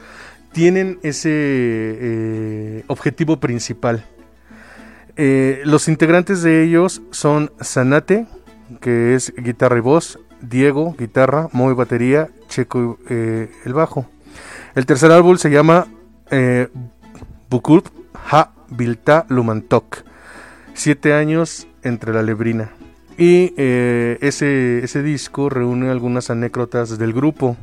tienen 0.53 0.99
ese 1.03 1.31
eh, 1.33 2.85
objetivo 2.89 3.41
principal. 3.41 4.05
Los 5.17 5.89
integrantes 5.89 6.43
de 6.43 6.65
ellos 6.65 7.01
son 7.13 7.51
Sanate, 7.61 8.27
que 8.81 9.15
es 9.15 9.33
guitarra 9.37 9.79
y 9.79 9.81
voz, 9.81 10.19
Diego, 10.41 10.95
guitarra, 10.99 11.49
Moy, 11.53 11.75
batería, 11.75 12.31
Checo, 12.49 12.99
eh, 13.09 13.51
el 13.65 13.75
bajo. 13.75 14.07
El 14.75 14.87
tercer 14.87 15.13
álbum 15.13 15.37
se 15.37 15.51
llama 15.51 15.87
eh, 16.31 16.69
Ha 18.31 18.51
Bilta 18.71 19.27
Lumantok. 19.29 20.05
Siete 20.75 21.13
años 21.13 21.67
entre 21.83 22.13
la 22.13 22.23
lebrina. 22.23 22.71
Y 23.19 23.53
eh, 23.57 24.19
ese, 24.23 24.83
ese 24.83 25.03
disco 25.03 25.51
reúne 25.51 25.91
algunas 25.91 26.31
anécdotas 26.31 26.99
del 26.99 27.13
grupo. 27.13 27.57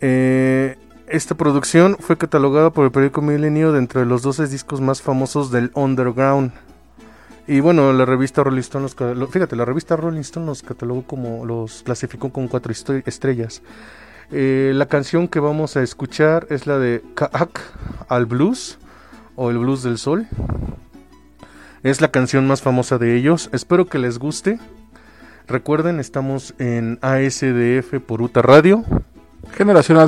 Eh, 0.00 0.76
esta 1.08 1.36
producción 1.36 1.96
fue 2.00 2.18
catalogada 2.18 2.70
por 2.70 2.84
el 2.84 2.90
periódico 2.90 3.22
Milenio 3.22 3.72
dentro 3.72 4.00
de 4.00 4.06
los 4.06 4.22
12 4.22 4.48
discos 4.48 4.80
más 4.80 5.02
famosos 5.02 5.52
del 5.52 5.70
underground. 5.74 6.52
Y 7.48 7.60
bueno, 7.60 7.92
la 7.92 8.04
revista 8.04 8.42
Rolling 8.42 8.60
Stone, 8.60 8.88
los, 9.14 9.30
fíjate, 9.30 9.54
la 9.54 9.64
revista 9.64 9.94
Rolling 9.94 10.20
Stone 10.20 10.46
los 10.46 10.62
catalogó 10.62 11.02
como, 11.02 11.46
los 11.46 11.82
clasificó 11.84 12.30
con 12.30 12.48
cuatro 12.48 12.72
estrellas. 12.72 13.62
Eh, 14.32 14.72
la 14.74 14.86
canción 14.86 15.28
que 15.28 15.38
vamos 15.38 15.76
a 15.76 15.82
escuchar 15.82 16.48
es 16.50 16.66
la 16.66 16.78
de 16.78 17.04
Kaak 17.14 17.60
al 18.08 18.26
Blues 18.26 18.78
o 19.36 19.50
el 19.50 19.58
Blues 19.58 19.84
del 19.84 19.98
Sol. 19.98 20.26
Es 21.84 22.00
la 22.00 22.10
canción 22.10 22.48
más 22.48 22.62
famosa 22.62 22.98
de 22.98 23.16
ellos. 23.16 23.48
Espero 23.52 23.86
que 23.86 23.98
les 23.98 24.18
guste. 24.18 24.58
Recuerden, 25.46 26.00
estamos 26.00 26.54
en 26.58 26.98
ASDF 27.02 28.00
por 28.04 28.22
Uta 28.22 28.42
Radio. 28.42 28.82
Generación. 29.52 29.98
La 29.98 30.06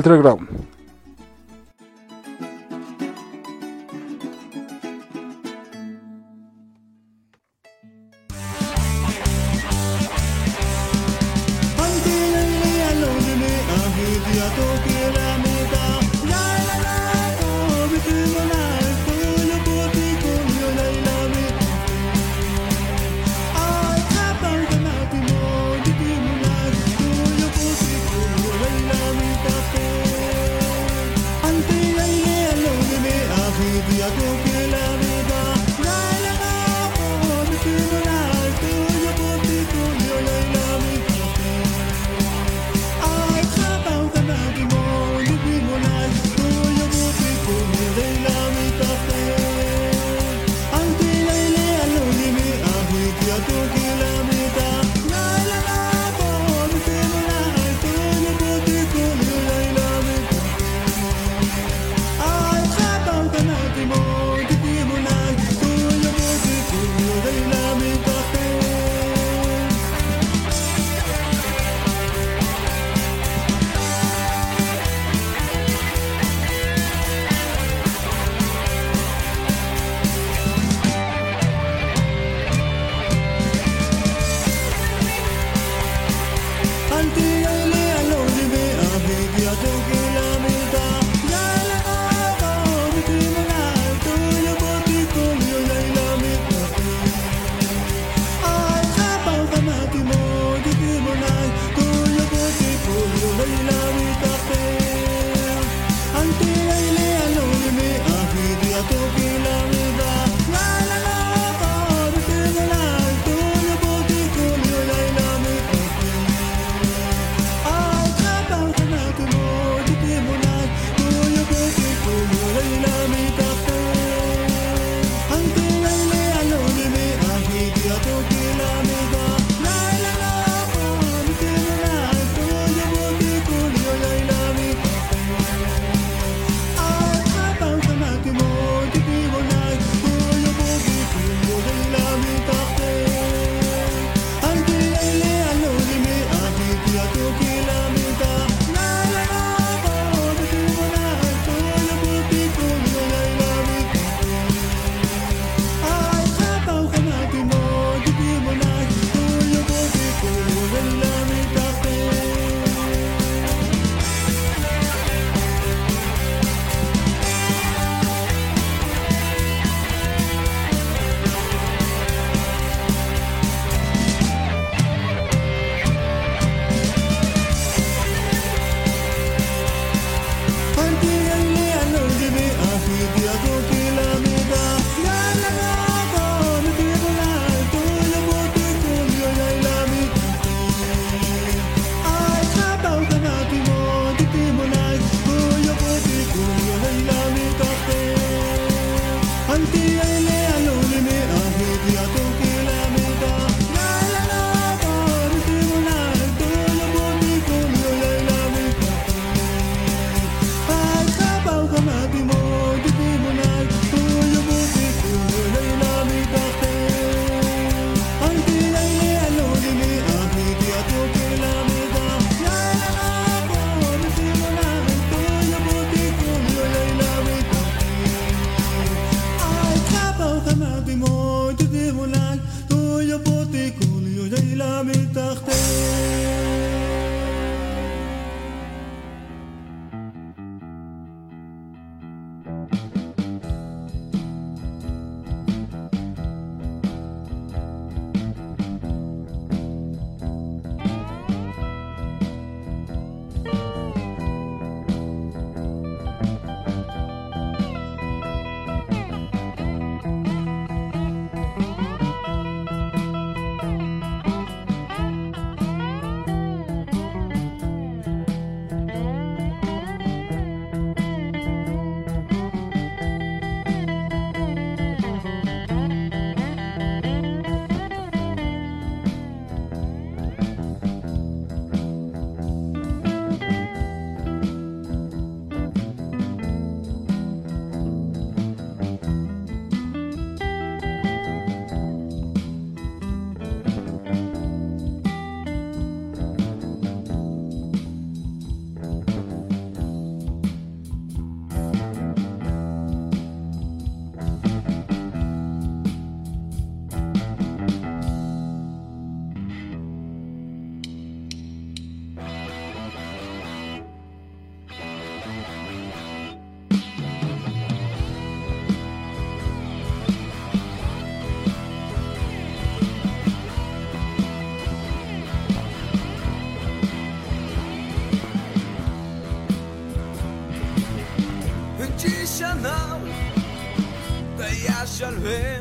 there. 335.19 335.58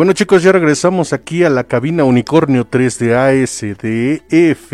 Bueno 0.00 0.14
chicos, 0.14 0.42
ya 0.42 0.50
regresamos 0.50 1.12
aquí 1.12 1.44
a 1.44 1.50
la 1.50 1.64
cabina 1.64 2.04
Unicornio 2.04 2.64
3 2.66 2.98
de 3.00 3.14
ASDF. 3.14 4.72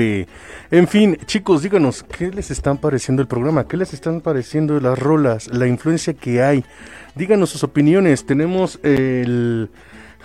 En 0.71 0.87
fin, 0.87 1.19
chicos, 1.27 1.65
díganos, 1.65 2.05
¿qué 2.05 2.31
les 2.31 2.53
están 2.53 2.79
pareciendo 2.79 3.23
el 3.23 3.27
programa? 3.27 3.67
¿Qué 3.67 3.77
les 3.77 3.93
están 3.93 4.21
pareciendo 4.21 4.79
las 4.79 4.97
rolas? 4.97 5.49
La 5.49 5.67
influencia 5.67 6.15
que 6.15 6.45
hay. 6.45 6.65
Díganos 7.17 7.51
sus 7.51 7.65
opiniones. 7.65 8.25
Tenemos 8.25 8.79
el 8.85 9.69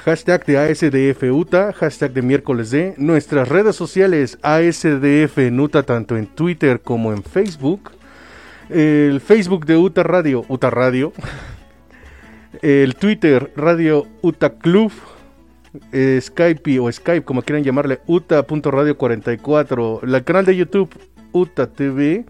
hashtag 0.05 0.45
de 0.45 0.59
ASDF 0.59 1.23
UTA, 1.31 1.73
hashtag 1.73 2.13
de 2.13 2.21
miércoles 2.21 2.69
de 2.69 2.93
nuestras 2.97 3.49
redes 3.49 3.75
sociales 3.75 4.37
ASDF 4.43 5.35
Nuta, 5.51 5.81
tanto 5.81 6.15
en 6.15 6.27
Twitter 6.27 6.79
como 6.79 7.11
en 7.11 7.23
Facebook. 7.23 7.89
El 8.69 9.19
Facebook 9.19 9.65
de 9.65 9.77
UTA 9.77 10.03
Radio, 10.03 10.45
UTA 10.47 10.69
Radio. 10.69 11.11
El 12.61 12.95
Twitter, 12.95 13.51
Radio 13.55 14.05
UTA 14.21 14.57
Club. 14.57 14.91
eh, 15.93 16.19
Skype 16.21 16.79
o 16.79 16.91
Skype, 16.91 17.23
como 17.23 17.41
quieran 17.41 17.63
llamarle, 17.63 18.01
uta.radio44. 18.05 20.03
El 20.03 20.23
canal 20.23 20.45
de 20.45 20.55
YouTube, 20.57 20.89
UTA 21.31 21.67
TV. 21.67 22.25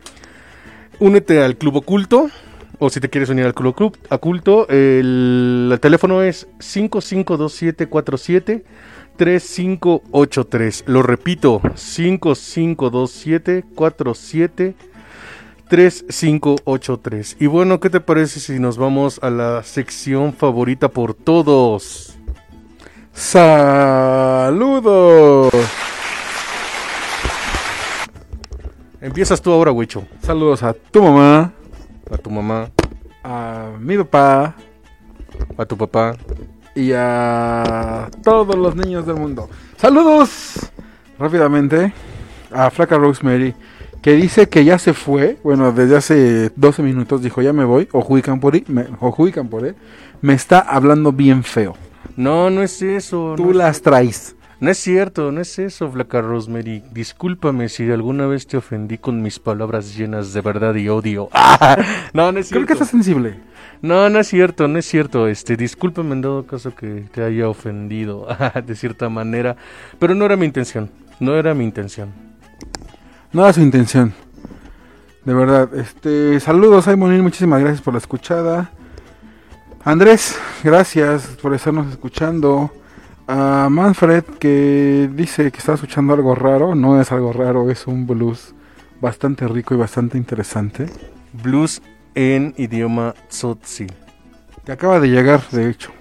Únete 1.00 1.44
al 1.44 1.58
Club 1.58 1.78
Oculto. 1.78 2.30
O 2.80 2.90
si 2.90 3.00
te 3.00 3.10
quieres 3.10 3.30
unir 3.30 3.46
al 3.46 3.54
Club 3.54 3.96
Oculto, 4.10 4.68
el, 4.68 5.70
el 5.72 5.80
teléfono 5.80 6.22
es 6.24 6.48
552747 6.60 8.66
3583. 9.18 10.84
Lo 10.88 11.04
repito, 11.04 11.62
552747 11.76 14.74
3583. 15.72 17.38
Y 17.40 17.48
bueno, 17.48 17.80
¿qué 17.80 17.90
te 17.90 18.02
parece 18.02 18.42
si 18.42 18.60
nos 18.60 18.78
vamos 18.78 19.20
a 19.24 19.30
la 19.30 19.64
sección 19.64 20.34
favorita 20.34 20.90
por 20.90 21.14
todos? 21.14 22.18
Saludos. 23.14 24.52
Empiezas 29.00 29.42
tú 29.42 29.54
ahora, 29.54 29.72
Huicho. 29.72 30.06
Saludos 30.22 30.62
a 30.62 30.74
tu 30.74 31.02
mamá, 31.02 31.54
A 32.12 32.18
tu 32.18 32.30
mamá, 32.30 32.70
a 33.24 33.70
mi 33.80 33.98
papá 33.98 34.56
a 35.58 35.66
tu 35.66 35.78
papá. 35.78 36.18
y 36.76 36.92
a 36.94 38.10
todos 38.24 38.58
los 38.58 38.76
niños 38.76 39.06
del 39.06 39.16
mundo. 39.16 39.50
Saludos 39.78 40.70
rápidamente 41.18 41.94
a 42.52 42.70
Flaca 42.70 42.98
Rosemary, 42.98 43.56
que 44.02 44.14
dice 44.14 44.50
que 44.50 44.66
ya 44.66 44.80
se 44.80 44.94
fue. 44.94 45.38
Bueno, 45.44 45.72
desde 45.72 45.98
hace 45.98 46.52
12 46.56 46.84
minutos 46.84 47.22
dijo 47.22 47.42
ya 47.42 47.54
me 47.54 47.64
voy. 47.64 47.88
O 47.92 48.22
Campori, 48.22 48.64
me, 48.68 48.88
Ojuy 49.00 49.32
Campore, 49.32 49.76
me 50.22 50.34
está 50.34 50.60
hablando 50.60 51.12
bien 51.12 51.44
feo. 51.44 51.76
No, 52.18 52.50
no 52.50 52.64
es 52.64 52.82
eso. 52.82 53.36
Tú 53.38 53.46
no, 53.46 53.52
es, 53.52 53.56
las 53.58 53.82
traes. 53.82 54.36
no 54.60 54.70
es 54.70 54.78
cierto, 54.78 55.32
no 55.32 55.42
es 55.42 55.58
eso, 55.60 55.90
Flaca 55.92 56.22
Rosemary. 56.22 56.84
Discúlpame 56.92 57.70
si 57.70 57.90
alguna 57.90 58.28
vez 58.28 58.48
te 58.48 58.58
ofendí 58.58 58.98
con 58.98 59.22
mis 59.22 59.40
palabras 59.40 59.96
llenas 59.96 60.34
de 60.34 60.42
verdad 60.42 60.76
y 60.76 60.90
odio. 60.90 61.30
no, 62.14 62.32
no 62.32 62.40
es 62.40 62.50
Creo 62.50 62.62
cierto. 62.62 62.68
que 62.68 62.74
está 62.74 62.86
sensible. 62.86 63.40
No, 63.82 64.10
no 64.10 64.20
es 64.20 64.28
cierto, 64.28 64.68
no 64.68 64.78
es 64.78 64.86
cierto. 64.86 65.28
Este, 65.28 65.56
discúlpame 65.56 66.14
en 66.14 66.22
dado 66.22 66.46
caso 66.46 66.76
que 66.76 67.06
te 67.12 67.24
haya 67.24 67.48
ofendido 67.48 68.28
de 68.66 68.76
cierta 68.76 69.10
manera, 69.10 69.56
pero 70.00 70.16
no 70.16 70.26
era 70.26 70.36
mi 70.36 70.46
intención. 70.46 70.90
No 71.20 71.36
era 71.36 71.54
mi 71.54 71.64
intención. 71.64 72.31
No 73.34 73.44
era 73.44 73.54
su 73.54 73.62
intención. 73.62 74.14
De 75.24 75.34
verdad. 75.34 75.74
Este, 75.76 76.40
saludos, 76.40 76.86
Simonín. 76.86 77.22
Muchísimas 77.22 77.62
gracias 77.62 77.82
por 77.82 77.94
la 77.94 78.00
escuchada. 78.00 78.72
Andrés, 79.84 80.38
gracias 80.64 81.28
por 81.42 81.54
estarnos 81.54 81.88
escuchando. 81.88 82.72
A 83.28 83.70
Manfred, 83.70 84.24
que 84.40 85.10
dice 85.14 85.52
que 85.52 85.60
está 85.60 85.76
escuchando 85.76 86.14
algo 86.14 86.36
raro. 86.36 86.76
No 86.76 87.00
es 87.00 87.12
algo 87.14 87.32
raro, 87.32 87.70
es 87.72 87.88
un 87.88 88.06
blues 88.06 88.54
bastante 89.00 89.48
rico 89.48 89.74
y 89.74 89.78
bastante 89.78 90.18
interesante. 90.18 90.88
Blues 91.32 91.82
en 92.16 92.54
idioma 92.58 93.16
Tsotsi. 93.30 93.88
Que 94.66 94.74
acaba 94.74 95.00
de 95.00 95.08
llegar, 95.08 95.42
de 95.52 95.70
hecho. 95.70 95.92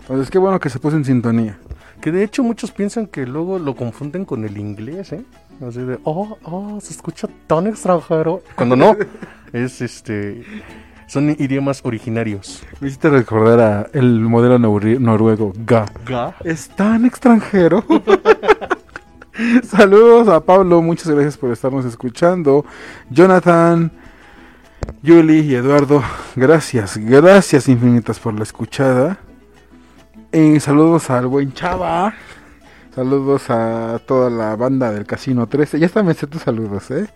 Entonces, 0.00 0.30
qué 0.30 0.38
bueno 0.38 0.58
que 0.58 0.70
se 0.70 0.80
puso 0.80 0.96
en 0.96 1.04
sintonía. 1.04 1.58
Que 2.00 2.10
de 2.10 2.24
hecho 2.24 2.42
muchos 2.42 2.72
piensan 2.72 3.06
que 3.06 3.26
luego 3.26 3.58
lo 3.58 3.76
confunden 3.76 4.24
con 4.24 4.44
el 4.44 4.58
inglés, 4.58 5.12
¿eh? 5.12 5.24
Así 5.66 5.80
de, 5.80 5.98
oh, 6.04 6.36
oh, 6.42 6.78
se 6.80 6.92
escucha 6.92 7.28
tan 7.46 7.66
extranjero. 7.66 8.42
Cuando 8.56 8.76
no, 8.76 8.96
es 9.52 9.80
este. 9.80 10.44
Son 11.06 11.30
idiomas 11.30 11.80
originarios. 11.84 12.62
Me 12.80 12.88
hiciste 12.88 13.08
recordar 13.08 13.60
a 13.60 13.86
el 13.92 14.20
modelo 14.20 14.58
noru- 14.58 14.98
noruego, 14.98 15.52
Ga. 15.64 15.86
Ga. 16.04 16.34
Es 16.44 16.68
tan 16.68 17.04
extranjero. 17.06 17.84
Saludos 19.68 20.28
a 20.28 20.40
Pablo, 20.40 20.80
muchas 20.80 21.08
gracias 21.10 21.36
por 21.36 21.52
estarnos 21.52 21.84
escuchando. 21.84 22.64
Jonathan, 23.10 23.92
Yuli 25.02 25.40
y 25.40 25.54
Eduardo, 25.54 26.02
gracias, 26.34 26.96
gracias 26.96 27.68
infinitas 27.68 28.18
por 28.18 28.34
la 28.34 28.42
escuchada. 28.44 29.18
Y 30.32 30.58
saludos 30.60 31.08
al 31.10 31.26
buen 31.26 31.52
Chava. 31.52 32.14
Saludos 32.96 33.50
a 33.50 34.00
toda 34.06 34.30
la 34.30 34.56
banda 34.56 34.90
del 34.90 35.04
Casino 35.04 35.46
13. 35.46 35.78
Ya 35.78 35.84
está, 35.84 36.02
me 36.02 36.14
sé 36.14 36.26
tus 36.26 36.40
saludos, 36.40 36.90
¿eh? 36.90 37.06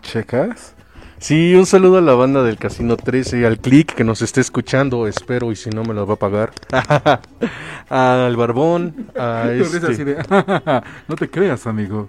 Checas. 0.00 0.76
Sí, 1.18 1.54
un 1.56 1.66
saludo 1.66 1.98
a 1.98 2.00
la 2.02 2.14
banda 2.14 2.44
del 2.44 2.56
Casino 2.56 2.96
13, 2.96 3.44
al 3.44 3.58
Click 3.58 3.94
que 3.94 4.04
nos 4.04 4.22
esté 4.22 4.40
escuchando, 4.40 5.08
espero, 5.08 5.50
y 5.50 5.56
si 5.56 5.70
no 5.70 5.82
me 5.82 5.92
lo 5.92 6.06
va 6.06 6.14
a 6.14 6.18
pagar. 6.18 6.52
al 7.88 8.36
Barbón, 8.36 9.08
a 9.18 9.50
este- 9.52 10.04
de, 10.04 10.16
no 11.08 11.16
te 11.16 11.28
creas, 11.28 11.66
amigo. 11.66 12.08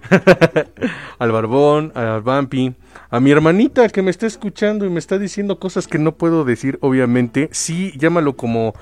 al 1.18 1.32
Barbón, 1.32 1.90
al 1.96 2.20
Vampi, 2.22 2.74
a 3.10 3.18
mi 3.18 3.32
hermanita 3.32 3.88
que 3.88 4.02
me 4.02 4.10
está 4.12 4.26
escuchando 4.26 4.84
y 4.86 4.90
me 4.90 5.00
está 5.00 5.18
diciendo 5.18 5.58
cosas 5.58 5.88
que 5.88 5.98
no 5.98 6.12
puedo 6.12 6.44
decir, 6.44 6.78
obviamente. 6.80 7.48
Sí, 7.50 7.92
llámalo 7.98 8.36
como, 8.36 8.74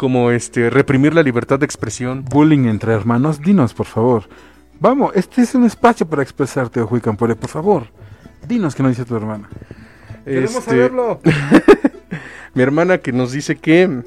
como 0.00 0.30
este, 0.30 0.70
reprimir 0.70 1.12
la 1.12 1.22
libertad 1.22 1.58
de 1.58 1.66
expresión. 1.66 2.24
bullying 2.24 2.64
entre 2.64 2.94
hermanos, 2.94 3.42
dinos 3.42 3.74
por 3.74 3.84
favor. 3.84 4.30
Vamos, 4.78 5.12
este 5.14 5.42
es 5.42 5.54
un 5.54 5.66
espacio 5.66 6.08
para 6.08 6.22
expresarte, 6.22 6.80
Ojuy 6.80 7.02
Campore, 7.02 7.36
por 7.36 7.50
favor. 7.50 7.82
Dinos 8.48 8.74
qué 8.74 8.82
nos 8.82 8.92
dice 8.92 9.04
tu 9.04 9.14
hermana. 9.14 9.50
Queremos 10.24 10.54
Este, 10.54 10.70
saberlo. 10.70 11.20
mi 12.54 12.62
hermana 12.62 12.96
que 12.96 13.12
nos 13.12 13.32
dice 13.32 13.56
que 13.56 14.00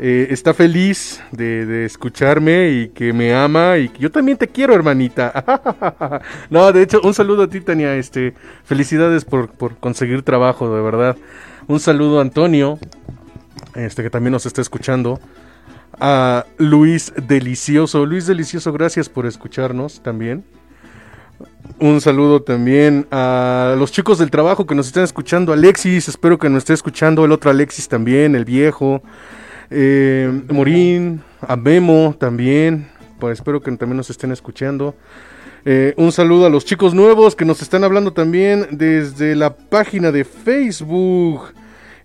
eh, 0.00 0.26
está 0.30 0.54
feliz 0.54 1.22
de, 1.30 1.66
de 1.66 1.84
escucharme 1.84 2.70
y 2.70 2.88
que 2.88 3.12
me 3.12 3.32
ama 3.32 3.78
y 3.78 3.90
que 3.90 4.00
yo 4.00 4.10
también 4.10 4.38
te 4.38 4.48
quiero, 4.48 4.74
hermanita. 4.74 6.20
no, 6.50 6.72
de 6.72 6.82
hecho, 6.82 7.00
un 7.00 7.14
saludo 7.14 7.44
a 7.44 7.46
ti, 7.46 7.60
Tania. 7.60 7.94
Este, 7.94 8.34
felicidades 8.64 9.24
por, 9.24 9.52
por 9.52 9.76
conseguir 9.76 10.22
trabajo, 10.22 10.74
de 10.74 10.82
verdad. 10.82 11.16
Un 11.68 11.78
saludo 11.78 12.18
a 12.18 12.22
Antonio, 12.22 12.76
este 13.74 14.02
que 14.02 14.10
también 14.10 14.32
nos 14.32 14.46
está 14.46 14.60
escuchando. 14.60 15.20
A 16.00 16.46
Luis 16.58 17.12
Delicioso. 17.16 18.06
Luis 18.06 18.26
Delicioso, 18.26 18.72
gracias 18.72 19.08
por 19.08 19.26
escucharnos 19.26 20.02
también. 20.02 20.44
Un 21.78 22.00
saludo 22.00 22.42
también 22.42 23.06
a 23.10 23.74
los 23.78 23.92
chicos 23.92 24.18
del 24.18 24.30
trabajo 24.30 24.66
que 24.66 24.74
nos 24.74 24.86
están 24.86 25.04
escuchando. 25.04 25.52
Alexis, 25.52 26.08
espero 26.08 26.38
que 26.38 26.48
nos 26.48 26.58
esté 26.58 26.74
escuchando. 26.74 27.24
El 27.24 27.32
otro 27.32 27.50
Alexis 27.50 27.88
también, 27.88 28.34
el 28.34 28.44
viejo. 28.44 29.02
Eh, 29.70 30.42
Morín, 30.48 31.22
a 31.40 31.56
Memo 31.56 32.14
también. 32.18 32.88
Pues 33.18 33.38
espero 33.38 33.60
que 33.60 33.70
también 33.72 33.96
nos 33.96 34.10
estén 34.10 34.32
escuchando. 34.32 34.94
Eh, 35.64 35.94
un 35.96 36.10
saludo 36.10 36.46
a 36.46 36.50
los 36.50 36.64
chicos 36.64 36.92
nuevos 36.92 37.36
que 37.36 37.44
nos 37.44 37.62
están 37.62 37.84
hablando 37.84 38.12
también 38.12 38.66
desde 38.72 39.34
la 39.36 39.54
página 39.54 40.10
de 40.10 40.24
Facebook. 40.24 41.52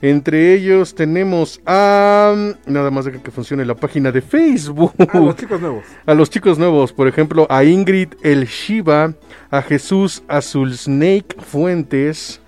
Entre 0.01 0.53
ellos 0.53 0.95
tenemos 0.95 1.61
a... 1.65 2.35
Nada 2.65 2.91
más 2.91 3.05
de 3.05 3.13
que 3.13 3.31
funcione 3.31 3.65
la 3.65 3.75
página 3.75 4.11
de 4.11 4.21
Facebook. 4.21 4.93
Ah, 5.11 5.19
los 5.19 5.35
chicos 5.35 5.59
nuevos. 5.59 5.83
A 6.05 6.13
los 6.13 6.29
chicos 6.29 6.59
nuevos, 6.59 6.93
por 6.93 7.07
ejemplo, 7.07 7.47
a 7.49 7.63
Ingrid 7.63 8.09
El 8.21 8.45
Shiva, 8.45 9.13
a 9.49 9.61
Jesús 9.61 10.23
Azul 10.27 10.73
Snake 10.73 11.35
Fuentes 11.39 12.41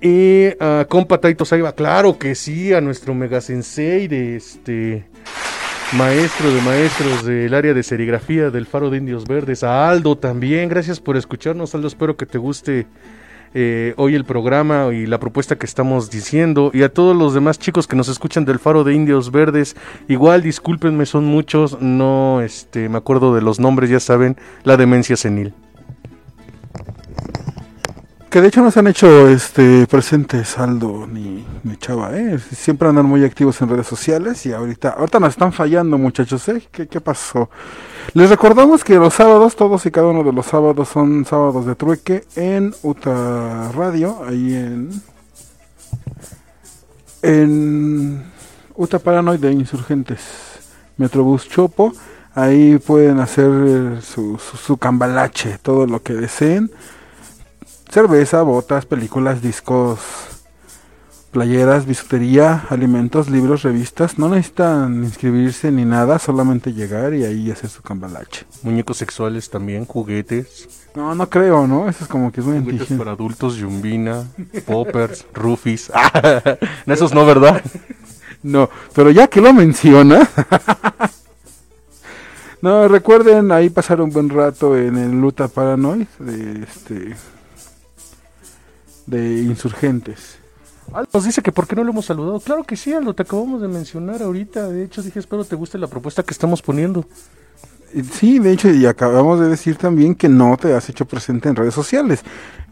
y 0.00 0.46
a 0.60 0.86
compa 0.88 1.18
Taito 1.18 1.44
Saiba, 1.44 1.72
claro 1.72 2.18
que 2.18 2.34
sí, 2.34 2.72
a 2.72 2.80
nuestro 2.80 3.14
mega 3.14 3.40
sensei 3.40 4.06
de 4.06 4.36
este 4.36 5.04
maestro 5.92 6.52
de 6.52 6.60
maestros 6.62 7.24
del 7.24 7.52
área 7.54 7.74
de 7.74 7.82
serigrafía 7.82 8.50
del 8.50 8.66
Faro 8.66 8.90
de 8.90 8.98
Indios 8.98 9.24
Verdes, 9.24 9.64
a 9.64 9.88
Aldo 9.88 10.16
también, 10.16 10.68
gracias 10.68 11.00
por 11.00 11.16
escucharnos, 11.16 11.74
Aldo, 11.74 11.88
espero 11.88 12.16
que 12.16 12.26
te 12.26 12.38
guste 12.38 12.86
eh, 13.54 13.94
hoy 13.96 14.14
el 14.14 14.24
programa 14.24 14.92
y 14.92 15.06
la 15.06 15.18
propuesta 15.18 15.56
que 15.56 15.66
estamos 15.66 16.10
diciendo 16.10 16.70
y 16.74 16.82
a 16.82 16.92
todos 16.92 17.16
los 17.16 17.34
demás 17.34 17.58
chicos 17.58 17.86
que 17.86 17.96
nos 17.96 18.08
escuchan 18.08 18.44
del 18.44 18.58
Faro 18.58 18.84
de 18.84 18.94
Indios 18.94 19.30
Verdes, 19.30 19.76
igual 20.08 20.42
discúlpenme, 20.42 21.06
son 21.06 21.24
muchos, 21.24 21.80
no 21.80 22.40
este 22.40 22.88
me 22.88 22.98
acuerdo 22.98 23.34
de 23.34 23.42
los 23.42 23.60
nombres, 23.60 23.90
ya 23.90 24.00
saben, 24.00 24.36
la 24.64 24.76
demencia 24.76 25.16
senil. 25.16 25.52
Que 28.30 28.42
de 28.42 28.48
hecho 28.48 28.60
no 28.60 28.70
se 28.70 28.80
han 28.80 28.86
hecho 28.86 29.26
este 29.28 29.86
presentes 29.86 30.58
Aldo 30.58 31.06
ni, 31.06 31.46
Chava, 31.78 32.14
¿eh? 32.14 32.38
Siempre 32.38 32.86
andan 32.86 33.06
muy 33.06 33.24
activos 33.24 33.58
en 33.62 33.70
redes 33.70 33.86
sociales 33.86 34.44
y 34.44 34.52
ahorita, 34.52 34.90
ahorita 34.90 35.18
nos 35.18 35.30
están 35.30 35.50
fallando 35.50 35.96
muchachos, 35.96 36.46
¿eh? 36.50 36.62
¿Qué, 36.70 36.86
qué 36.86 37.00
pasó? 37.00 37.48
Les 38.12 38.28
recordamos 38.28 38.84
que 38.84 38.96
los 38.96 39.14
sábados, 39.14 39.56
todos 39.56 39.86
y 39.86 39.90
cada 39.90 40.08
uno 40.08 40.22
de 40.24 40.32
los 40.34 40.44
sábados 40.44 40.88
son 40.88 41.24
sábados 41.24 41.64
de 41.64 41.74
trueque 41.74 42.24
en 42.36 42.74
Uta 42.82 43.72
Radio, 43.72 44.22
ahí 44.26 44.54
en... 44.54 44.90
En 47.22 48.24
Uta 48.76 48.98
Paranoid 48.98 49.40
de 49.40 49.52
Insurgentes, 49.52 50.20
Metrobús 50.98 51.48
Chopo, 51.48 51.94
ahí 52.34 52.76
pueden 52.76 53.20
hacer 53.20 53.50
eh, 53.50 54.00
su, 54.02 54.38
su, 54.38 54.58
su 54.58 54.76
cambalache, 54.76 55.58
todo 55.62 55.86
lo 55.86 56.02
que 56.02 56.12
deseen 56.12 56.70
cerveza, 57.90 58.42
botas, 58.42 58.86
películas, 58.86 59.42
discos, 59.42 60.00
playeras, 61.30 61.86
bisutería, 61.86 62.64
alimentos, 62.68 63.28
libros, 63.30 63.62
revistas. 63.62 64.18
No 64.18 64.28
necesitan 64.28 65.04
inscribirse 65.04 65.70
ni 65.70 65.84
nada, 65.84 66.18
solamente 66.18 66.72
llegar 66.72 67.14
y 67.14 67.24
ahí 67.24 67.50
hacer 67.50 67.70
su 67.70 67.82
cambalache. 67.82 68.46
Muñecos 68.62 68.96
sexuales 68.96 69.50
también, 69.50 69.84
juguetes. 69.84 70.68
No, 70.94 71.14
no 71.14 71.28
creo, 71.28 71.66
¿no? 71.66 71.88
Eso 71.88 72.04
es 72.04 72.10
como 72.10 72.32
que 72.32 72.40
es 72.40 72.46
muy 72.46 72.60
Juguetes 72.60 72.98
para 72.98 73.12
adultos, 73.12 73.56
yumbina, 73.56 74.24
poppers, 74.66 75.26
rufis. 75.34 75.92
Ah, 76.00 76.58
esos 76.86 77.12
no, 77.14 77.24
¿verdad? 77.26 77.62
No, 78.42 78.70
pero 78.94 79.10
ya 79.10 79.26
que 79.26 79.40
lo 79.40 79.52
menciona. 79.52 80.28
no, 82.62 82.88
recuerden 82.88 83.52
ahí 83.52 83.68
pasar 83.68 84.00
un 84.00 84.10
buen 84.10 84.28
rato 84.28 84.76
en 84.76 84.96
el 84.96 85.20
Luta 85.20 85.48
Paranoid 85.48 86.06
este 86.28 87.14
de 89.08 89.42
insurgentes. 89.42 90.38
Aldo 90.92 91.10
nos 91.12 91.24
dice 91.24 91.42
que 91.42 91.52
por 91.52 91.66
qué 91.66 91.76
no 91.76 91.84
lo 91.84 91.90
hemos 91.90 92.06
saludado. 92.06 92.40
Claro 92.40 92.64
que 92.64 92.76
sí, 92.76 92.92
Aldo, 92.92 93.14
te 93.14 93.22
acabamos 93.22 93.60
de 93.60 93.68
mencionar 93.68 94.22
ahorita. 94.22 94.68
De 94.68 94.84
hecho, 94.84 95.02
dije, 95.02 95.18
espero 95.18 95.44
te 95.44 95.56
guste 95.56 95.78
la 95.78 95.86
propuesta 95.86 96.22
que 96.22 96.32
estamos 96.32 96.62
poniendo. 96.62 97.06
Y 97.92 98.02
Sí, 98.04 98.38
de 98.38 98.52
hecho, 98.52 98.70
y 98.70 98.86
acabamos 98.86 99.40
de 99.40 99.48
decir 99.48 99.76
también 99.76 100.14
que 100.14 100.28
no 100.28 100.56
te 100.56 100.74
has 100.74 100.88
hecho 100.88 101.06
presente 101.06 101.48
en 101.48 101.56
redes 101.56 101.74
sociales. 101.74 102.22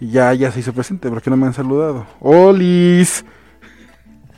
Ya, 0.01 0.33
ya 0.35 0.53
se 0.53 0.61
hizo 0.61 0.73
presente, 0.73 1.09
¿por 1.09 1.23
qué 1.23 1.31
no 1.31 1.37
me 1.37 1.47
han 1.47 1.55
saludado? 1.55 2.07
¡Olis! 2.21 3.25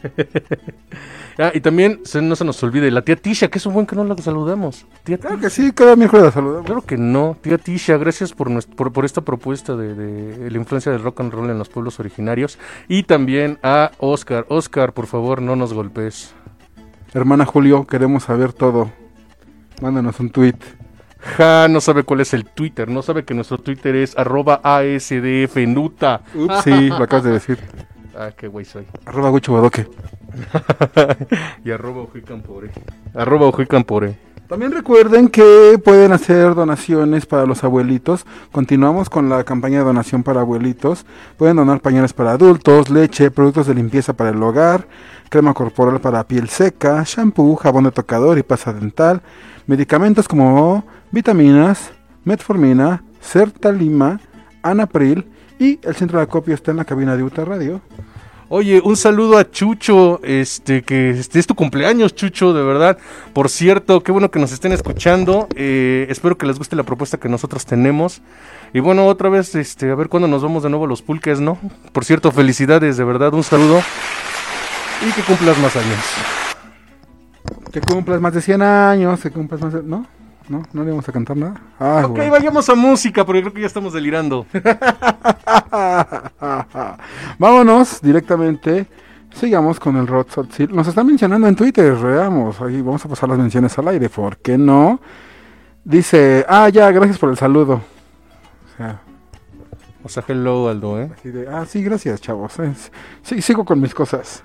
Ah, 1.40 1.52
y 1.54 1.60
también 1.60 2.00
se- 2.04 2.20
no 2.20 2.34
se 2.34 2.44
nos 2.44 2.60
olvide 2.64 2.90
la 2.90 3.02
tía 3.02 3.14
Tisha, 3.14 3.46
que 3.48 3.58
es 3.58 3.66
un 3.66 3.72
buen 3.74 3.86
que 3.86 3.94
no 3.94 4.02
la 4.02 4.16
saludamos. 4.18 4.84
Tía 5.04 5.18
Claro 5.18 5.38
que 5.38 5.48
sí, 5.50 5.70
cada 5.72 5.94
miércoles 5.94 6.26
la 6.26 6.32
saludamos. 6.32 6.66
Claro 6.66 6.82
que 6.82 6.96
no, 6.96 7.36
tía 7.40 7.58
Tisha, 7.58 7.96
gracias 7.96 8.32
por, 8.32 8.50
nues- 8.50 8.66
por, 8.66 8.92
por 8.92 9.04
esta 9.04 9.20
propuesta 9.20 9.76
de, 9.76 9.94
de 9.94 10.50
la 10.50 10.58
influencia 10.58 10.90
del 10.90 11.02
rock 11.02 11.20
and 11.20 11.32
roll 11.32 11.48
en 11.50 11.58
los 11.58 11.68
pueblos 11.68 12.00
originarios. 12.00 12.58
Y 12.88 13.04
también 13.04 13.58
a 13.62 13.92
Oscar. 13.98 14.46
Oscar, 14.48 14.92
por 14.94 15.06
favor, 15.06 15.40
no 15.40 15.54
nos 15.54 15.72
golpes. 15.72 16.34
Hermana 17.14 17.44
Julio, 17.46 17.86
queremos 17.86 18.24
saber 18.24 18.52
todo. 18.52 18.90
Mándanos 19.80 20.18
un 20.18 20.30
tweet. 20.30 20.56
Ja, 21.36 21.66
no 21.68 21.80
sabe 21.80 22.02
cuál 22.04 22.20
es 22.20 22.32
el 22.34 22.44
Twitter, 22.44 22.88
no 22.88 23.02
sabe 23.02 23.24
que 23.24 23.34
nuestro 23.34 23.58
Twitter 23.58 23.96
es 23.96 24.16
arroba 24.16 24.60
ASDFNuta. 24.62 26.22
Ups, 26.34 26.62
sí, 26.64 26.88
lo 26.88 26.96
acabas 26.96 27.24
de 27.24 27.30
decir. 27.32 27.58
Ah, 28.20 28.32
qué 28.36 28.48
güey 28.48 28.64
soy. 28.64 28.84
Arroba 29.06 29.30
Gucho 29.30 29.52
Badoque. 29.52 29.86
y 31.64 31.70
arroba 31.70 32.02
Ojicampore. 32.02 32.70
Arroba 33.14 33.46
Ojicampore. 33.46 34.18
También 34.48 34.72
recuerden 34.72 35.28
que 35.28 35.80
pueden 35.84 36.10
hacer 36.10 36.56
donaciones 36.56 37.26
para 37.26 37.46
los 37.46 37.62
abuelitos. 37.62 38.26
Continuamos 38.50 39.08
con 39.08 39.28
la 39.28 39.44
campaña 39.44 39.78
de 39.78 39.84
donación 39.84 40.24
para 40.24 40.40
abuelitos. 40.40 41.06
Pueden 41.36 41.58
donar 41.58 41.80
pañales 41.80 42.12
para 42.12 42.32
adultos, 42.32 42.90
leche, 42.90 43.30
productos 43.30 43.68
de 43.68 43.74
limpieza 43.74 44.14
para 44.14 44.30
el 44.30 44.42
hogar, 44.42 44.88
crema 45.30 45.54
corporal 45.54 46.00
para 46.00 46.26
piel 46.26 46.48
seca, 46.48 47.04
shampoo, 47.06 47.54
jabón 47.54 47.84
de 47.84 47.92
tocador 47.92 48.36
y 48.36 48.42
pasta 48.42 48.72
dental, 48.72 49.22
medicamentos 49.68 50.26
como 50.26 50.82
vitaminas, 51.12 51.92
metformina, 52.24 53.04
sertalima, 53.20 54.18
anapril 54.64 55.24
y 55.58 55.78
el 55.82 55.94
centro 55.94 56.18
de 56.18 56.24
acopio 56.24 56.54
está 56.54 56.70
en 56.70 56.76
la 56.78 56.84
cabina 56.84 57.16
de 57.16 57.22
Uta 57.22 57.44
Radio. 57.44 57.80
Oye, 58.50 58.80
un 58.82 58.96
saludo 58.96 59.36
a 59.36 59.50
Chucho, 59.50 60.20
este, 60.22 60.82
que 60.82 61.10
este 61.10 61.38
es 61.38 61.46
tu 61.46 61.54
cumpleaños, 61.54 62.14
Chucho, 62.14 62.54
de 62.54 62.62
verdad. 62.62 62.96
Por 63.34 63.50
cierto, 63.50 64.02
qué 64.02 64.10
bueno 64.10 64.30
que 64.30 64.38
nos 64.38 64.52
estén 64.52 64.72
escuchando. 64.72 65.48
eh, 65.54 66.06
espero 66.08 66.38
que 66.38 66.46
les 66.46 66.56
guste 66.56 66.74
la 66.74 66.82
propuesta 66.82 67.18
que 67.18 67.28
nosotros 67.28 67.66
tenemos. 67.66 68.22
Y 68.72 68.80
bueno, 68.80 69.06
otra 69.06 69.28
vez, 69.28 69.54
este, 69.54 69.90
a 69.90 69.94
ver 69.94 70.08
cuándo 70.08 70.28
nos 70.28 70.42
vamos 70.42 70.62
de 70.62 70.70
nuevo 70.70 70.86
a 70.86 70.88
los 70.88 71.02
pulques, 71.02 71.40
¿no? 71.40 71.58
Por 71.92 72.06
cierto, 72.06 72.32
felicidades, 72.32 72.96
de 72.96 73.04
verdad, 73.04 73.34
un 73.34 73.44
saludo. 73.44 73.82
Y 75.06 75.12
que 75.12 75.22
cumplas 75.22 75.58
más 75.58 75.76
años. 75.76 75.98
Que 77.70 77.82
cumplas 77.82 78.20
más 78.20 78.32
de 78.32 78.40
100 78.40 78.62
años, 78.62 79.20
que 79.20 79.30
cumplas 79.30 79.60
más 79.60 79.72
de... 79.74 79.82
¿No? 79.82 80.06
¿No? 80.48 80.62
¿No 80.72 80.82
le 80.82 80.90
vamos 80.90 81.06
a 81.08 81.12
cantar 81.12 81.36
nada? 81.36 81.60
Ah, 81.78 82.02
ok, 82.06 82.18
vayamos 82.30 82.68
a 82.70 82.74
música, 82.74 83.24
porque 83.26 83.42
creo 83.42 83.52
que 83.52 83.60
ya 83.60 83.66
estamos 83.66 83.92
delirando. 83.92 84.46
Vámonos 87.38 88.00
directamente. 88.00 88.86
Sigamos 89.34 89.78
con 89.78 89.96
el 89.96 90.06
Rod 90.06 90.26
Salt 90.30 90.52
Seal. 90.52 90.74
Nos 90.74 90.88
están 90.88 91.06
mencionando 91.06 91.46
en 91.46 91.54
Twitter, 91.54 91.94
veamos. 91.94 92.60
Ahí 92.60 92.80
vamos 92.80 93.04
a 93.04 93.08
pasar 93.08 93.28
las 93.28 93.38
menciones 93.38 93.76
al 93.78 93.88
aire, 93.88 94.08
¿por 94.08 94.38
qué 94.38 94.56
no? 94.56 95.00
Dice, 95.84 96.44
ah, 96.48 96.68
ya, 96.70 96.90
gracias 96.90 97.18
por 97.18 97.30
el 97.30 97.36
saludo. 97.36 97.74
O 97.74 98.76
sea, 98.76 99.00
O 100.02 100.08
sea, 100.08 100.24
hello, 100.26 100.68
Aldo, 100.68 101.00
¿eh? 101.00 101.10
así 101.12 101.30
de, 101.30 101.46
ah, 101.48 101.64
sí, 101.66 101.82
gracias, 101.82 102.20
chavos. 102.20 102.58
eh. 102.60 102.72
Sí, 103.22 103.42
sigo 103.42 103.64
con 103.64 103.80
mis 103.80 103.94
cosas. 103.94 104.42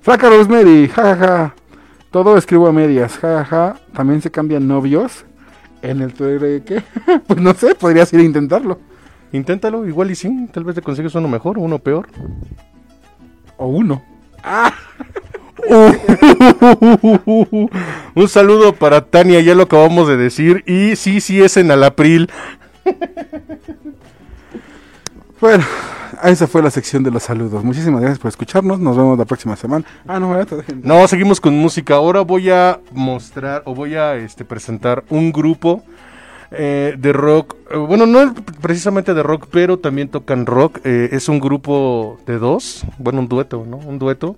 Flaca 0.00 0.28
Rosemary, 0.28 0.88
jajaja. 0.88 1.54
Todo 2.10 2.36
escribo 2.36 2.66
a 2.68 2.72
medias, 2.72 3.18
jajaja. 3.18 3.76
También 3.92 4.22
se 4.22 4.30
cambian 4.30 4.66
novios. 4.66 5.24
En 5.82 6.02
el 6.02 6.12
Twitter, 6.12 6.40
de 6.40 6.62
¿qué? 6.62 6.82
pues 7.26 7.40
no 7.40 7.54
sé, 7.54 7.74
podrías 7.74 8.12
ir 8.12 8.20
a 8.20 8.24
intentarlo. 8.24 8.78
Inténtalo, 9.32 9.86
igual 9.86 10.10
y 10.10 10.14
sí. 10.14 10.48
Tal 10.52 10.64
vez 10.64 10.74
te 10.74 10.82
consigues 10.82 11.14
uno 11.14 11.28
mejor 11.28 11.58
o 11.58 11.62
uno 11.62 11.78
peor. 11.78 12.08
O 13.56 13.68
uno. 13.68 14.02
Un 18.14 18.28
saludo 18.28 18.74
para 18.74 19.02
Tania, 19.02 19.40
ya 19.40 19.54
lo 19.54 19.64
acabamos 19.64 20.08
de 20.08 20.16
decir. 20.16 20.64
Y 20.66 20.96
sí, 20.96 21.20
sí, 21.20 21.42
es 21.42 21.56
en 21.56 21.70
Alapril. 21.70 22.30
Bueno, 25.40 25.64
esa 26.22 26.46
fue 26.46 26.62
la 26.62 26.70
sección 26.70 27.02
de 27.02 27.10
los 27.10 27.22
saludos. 27.22 27.64
Muchísimas 27.64 28.02
gracias 28.02 28.18
por 28.18 28.28
escucharnos. 28.28 28.78
Nos 28.78 28.94
vemos 28.94 29.18
la 29.18 29.24
próxima 29.24 29.56
semana. 29.56 29.86
Ah, 30.06 30.20
no. 30.20 30.36
No, 30.82 31.08
seguimos 31.08 31.40
con 31.40 31.56
música. 31.56 31.94
Ahora 31.94 32.20
voy 32.20 32.50
a 32.50 32.78
mostrar 32.92 33.62
o 33.64 33.74
voy 33.74 33.94
a 33.94 34.16
este, 34.16 34.44
presentar 34.44 35.02
un 35.08 35.32
grupo 35.32 35.82
eh, 36.50 36.94
de 36.98 37.12
rock. 37.14 37.56
Eh, 37.70 37.78
bueno, 37.78 38.04
no 38.04 38.20
es 38.20 38.32
precisamente 38.60 39.14
de 39.14 39.22
rock, 39.22 39.46
pero 39.50 39.78
también 39.78 40.10
tocan 40.10 40.44
rock. 40.44 40.80
Eh, 40.84 41.08
es 41.12 41.26
un 41.30 41.40
grupo 41.40 42.20
de 42.26 42.38
dos. 42.38 42.84
Bueno, 42.98 43.20
un 43.20 43.28
dueto, 43.28 43.64
¿no? 43.66 43.78
Un 43.78 43.98
dueto. 43.98 44.36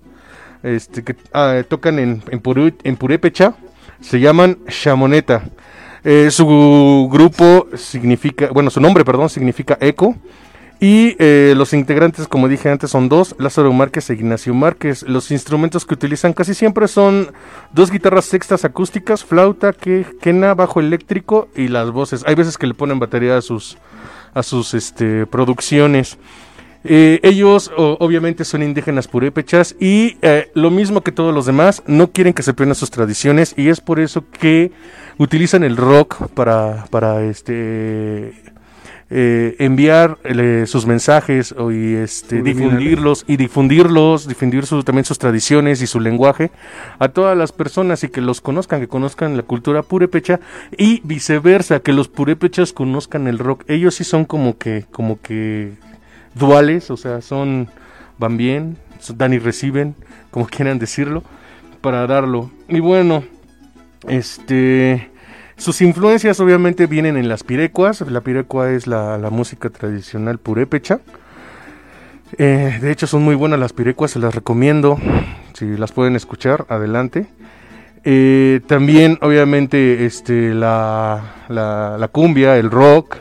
Este, 0.63 1.03
que 1.03 1.17
ah, 1.33 1.63
tocan 1.69 1.99
en, 1.99 2.23
en, 2.31 2.97
Purépecha. 2.97 3.55
Se 4.01 4.21
llaman 4.21 4.59
Shamoneta. 4.69 5.43
Eh, 6.05 6.31
su 6.31 7.09
grupo 7.11 7.67
significa, 7.77 8.51
bueno, 8.53 8.71
su 8.71 8.81
nombre, 8.81 9.05
perdón, 9.05 9.29
significa 9.29 9.77
eco. 9.81 10.15
Y 10.83 11.14
eh, 11.20 11.55
los 11.57 11.74
integrantes, 11.74 12.26
como 12.26 12.49
dije 12.49 12.68
antes, 12.68 12.91
son 12.91 13.09
dos, 13.09 13.37
Lázaro 13.39 13.72
Márquez 13.72 14.11
e 14.11 14.14
Ignacio 14.14 14.53
Márquez. 14.53 15.05
Los 15.05 15.30
instrumentos 15.30 15.87
que 15.87 15.95
utilizan 15.95 16.33
casi 16.33 16.55
siempre 16.55 16.89
son 16.89 17.30
dos 17.72 17.93
guitarras 17.93 18.24
sextas 18.24 18.64
acústicas, 18.64 19.24
flauta, 19.24 19.72
que, 19.72 20.05
quena, 20.20 20.55
bajo 20.55 20.80
eléctrico 20.80 21.49
y 21.55 21.68
las 21.68 21.93
voces. 21.93 22.24
Hay 22.26 22.35
veces 22.35 22.59
que 22.59 22.66
le 22.66 22.74
ponen 22.74 22.99
batería 22.99 23.37
a 23.37 23.43
sus, 23.43 23.78
a 24.35 24.43
sus 24.43 24.74
este, 24.74 25.24
producciones. 25.26 26.18
Eh, 26.83 27.20
ellos 27.22 27.70
obviamente 27.76 28.45
son 28.45 28.64
indígenas 28.64 29.07
purépechas 29.07 29.76
y 29.78 30.16
eh, 30.20 30.51
lo 30.53 30.72
mismo 30.72 31.03
que 31.03 31.12
todos 31.12 31.33
los 31.33 31.47
demás, 31.47 31.85
no 31.87 32.11
quieren 32.11 32.33
que 32.33 32.43
se 32.43 32.55
pierdan 32.55 32.74
sus 32.74 32.91
tradiciones 32.91 33.55
y 33.57 33.68
es 33.68 33.80
por 33.80 34.01
eso 34.01 34.24
que 34.33 34.72
utilizan 35.16 35.62
el 35.62 35.76
rock 35.76 36.26
para, 36.35 36.87
para 36.91 37.22
este 37.22 38.35
eh, 39.15 39.57
enviar 39.59 40.17
eh, 40.25 40.65
sus 40.67 40.87
mensajes 40.87 41.53
o, 41.53 41.71
y 41.71 41.95
este, 41.97 42.37
difundirlos 42.43 43.25
y 43.29 43.37
difundirlos, 43.37 44.27
difundir 44.27 44.65
su- 44.65 44.83
también 44.85 45.05
sus 45.05 45.19
tradiciones 45.19 45.83
y 45.83 45.87
su 45.87 46.01
lenguaje 46.01 46.51
a 46.99 47.09
todas 47.09 47.37
las 47.37 47.53
personas 47.53 48.03
y 48.05 48.09
que 48.09 48.23
los 48.23 48.41
conozcan, 48.41 48.81
que 48.81 48.89
conozcan 48.89 49.37
la 49.37 49.43
cultura 49.43 49.83
purépecha 49.83 50.41
y 50.79 51.01
viceversa, 51.05 51.81
que 51.81 51.93
los 51.93 52.09
purépechas 52.09 52.73
conozcan 52.73 53.27
el 53.27 53.39
rock. 53.39 53.65
Ellos 53.69 53.97
sí 53.97 54.05
son 54.05 54.25
como 54.25 54.57
que, 54.57 54.87
como 54.91 55.21
que 55.21 55.73
duales, 56.35 56.91
o 56.91 56.97
sea, 56.97 57.21
son 57.21 57.69
van 58.19 58.39
bien, 58.39 58.79
son- 58.99 59.19
dan 59.19 59.35
y 59.35 59.39
reciben, 59.39 59.95
como 60.31 60.47
quieran 60.51 60.79
decirlo, 60.79 61.23
para 61.83 62.07
darlo. 62.07 62.51
Y 62.69 62.81
bueno, 62.81 63.25
este 64.09 65.11
sus 65.63 65.81
influencias 65.81 66.41
obviamente 66.41 66.89
vienen 66.89 67.17
en 67.17 67.29
las 67.29 67.45
pirecuas. 67.45 68.01
La 68.01 68.21
pirecua 68.21 68.73
es 68.73 68.89
la, 68.89 69.29
música 69.31 69.71
tradicional 69.71 70.39
purépecha. 70.39 70.99
Eh, 72.37 72.79
de 72.83 72.91
hecho 72.91 73.07
son 73.07 73.23
muy 73.23 73.37
buenas 73.37 73.61
las 73.61 73.73
pirecuas, 73.73 74.11
se 74.11 74.19
las 74.19 74.35
recomiendo. 74.35 74.99
Si 75.55 75.77
las 75.77 75.93
pueden 75.93 76.17
escuchar, 76.17 76.67
adelante. 76.69 77.27
Eh, 78.03 78.61
también 78.67 79.19
obviamente 79.21 80.05
este, 80.05 80.53
la, 80.53 81.37
la, 81.49 82.09
cumbia, 82.11 82.57
el 82.57 82.69
rock. 82.69 83.19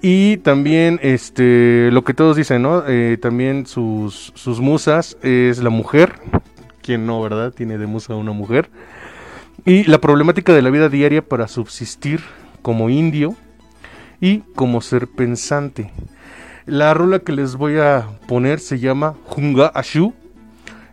Y 0.00 0.38
también 0.38 0.98
este, 1.02 1.90
lo 1.92 2.04
que 2.04 2.14
todos 2.14 2.38
dicen, 2.38 2.62
¿no? 2.62 2.84
Eh, 2.88 3.18
también 3.20 3.66
sus, 3.66 4.32
sus 4.34 4.60
musas 4.60 5.18
es 5.22 5.62
la 5.62 5.70
mujer. 5.70 6.14
quien 6.80 7.06
no, 7.06 7.20
verdad? 7.20 7.52
Tiene 7.52 7.76
de 7.76 7.86
musa 7.86 8.14
una 8.14 8.32
mujer. 8.32 8.70
Y 9.66 9.82
la 9.82 10.00
problemática 10.00 10.54
de 10.54 10.62
la 10.62 10.70
vida 10.70 10.88
diaria 10.88 11.26
para 11.26 11.48
subsistir 11.48 12.20
como 12.62 12.88
indio 12.88 13.34
y 14.20 14.38
como 14.54 14.80
ser 14.80 15.08
pensante. 15.08 15.90
La 16.66 16.94
rola 16.94 17.18
que 17.18 17.32
les 17.32 17.56
voy 17.56 17.78
a 17.78 18.06
poner 18.28 18.60
se 18.60 18.78
llama 18.78 19.16
Junga 19.24 19.66
Ashu. 19.74 20.14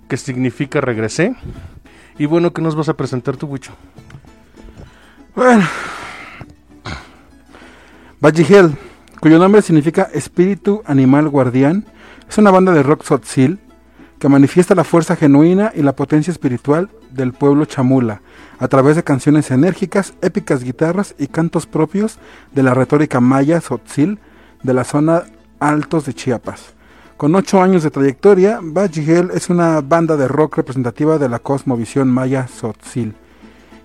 que 0.09 0.17
significa 0.17 0.81
regresé. 0.81 1.35
Y 2.17 2.25
bueno, 2.25 2.51
¿qué 2.51 2.63
nos 2.63 2.75
vas 2.75 2.89
a 2.89 2.97
presentar 2.97 3.37
tú, 3.37 3.45
Wicho? 3.45 3.73
Bueno. 5.35 5.65
Bajihel, 8.19 8.75
cuyo 9.19 9.37
nombre 9.37 9.61
significa 9.61 10.09
Espíritu 10.13 10.81
Animal 10.85 11.29
Guardián, 11.29 11.85
es 12.27 12.39
una 12.39 12.49
banda 12.49 12.71
de 12.71 12.81
rock 12.81 13.03
sotzil 13.03 13.59
que 14.17 14.29
manifiesta 14.29 14.73
la 14.73 14.83
fuerza 14.83 15.15
genuina 15.15 15.71
y 15.75 15.83
la 15.83 15.95
potencia 15.95 16.31
espiritual 16.31 16.89
del 17.13 17.33
pueblo 17.33 17.65
chamula 17.65 18.21
a 18.59 18.67
través 18.67 18.95
de 18.95 19.03
canciones 19.03 19.51
enérgicas, 19.51 20.13
épicas 20.21 20.63
guitarras 20.63 21.15
y 21.17 21.27
cantos 21.27 21.65
propios 21.65 22.17
de 22.53 22.63
la 22.63 22.73
retórica 22.73 23.19
maya 23.19 23.61
sotzil 23.61 24.19
de 24.63 24.73
la 24.73 24.83
zona 24.83 25.23
altos 25.59 26.05
de 26.05 26.13
Chiapas. 26.13 26.73
Con 27.17 27.35
ocho 27.35 27.61
años 27.61 27.83
de 27.83 27.91
trayectoria, 27.91 28.59
Bajigel 28.61 29.31
es 29.33 29.49
una 29.49 29.81
banda 29.81 30.17
de 30.17 30.27
rock 30.27 30.57
representativa 30.57 31.17
de 31.17 31.29
la 31.29 31.39
cosmovisión 31.39 32.09
maya 32.09 32.47
sotzil 32.47 33.15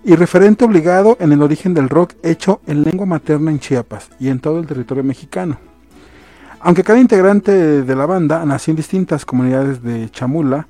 y 0.05 0.15
referente 0.15 0.65
obligado 0.65 1.17
en 1.21 1.33
el 1.33 1.43
origen 1.43 1.75
del 1.75 1.89
rock 1.89 2.15
hecho 2.23 2.61
en 2.67 2.83
lengua 2.83 3.07
materna 3.07 3.51
en 3.51 3.61
Chiapas 3.61 4.11
y 4.19 4.29
en 4.29 4.41
todo 4.41 4.59
el 4.59 4.67
territorio 4.67 5.05
mexicano. 5.05 5.59
Aunque 6.61 6.83
cada 6.83 6.99
integrante 6.99 7.83
de 7.83 7.97
la 7.97 8.07
banda 8.07 8.45
nació 8.45 8.73
en 8.73 8.77
distintas 8.77 9.25
comunidades 9.25 9.83
de 9.83 10.11
Chamula, 10.11 10.67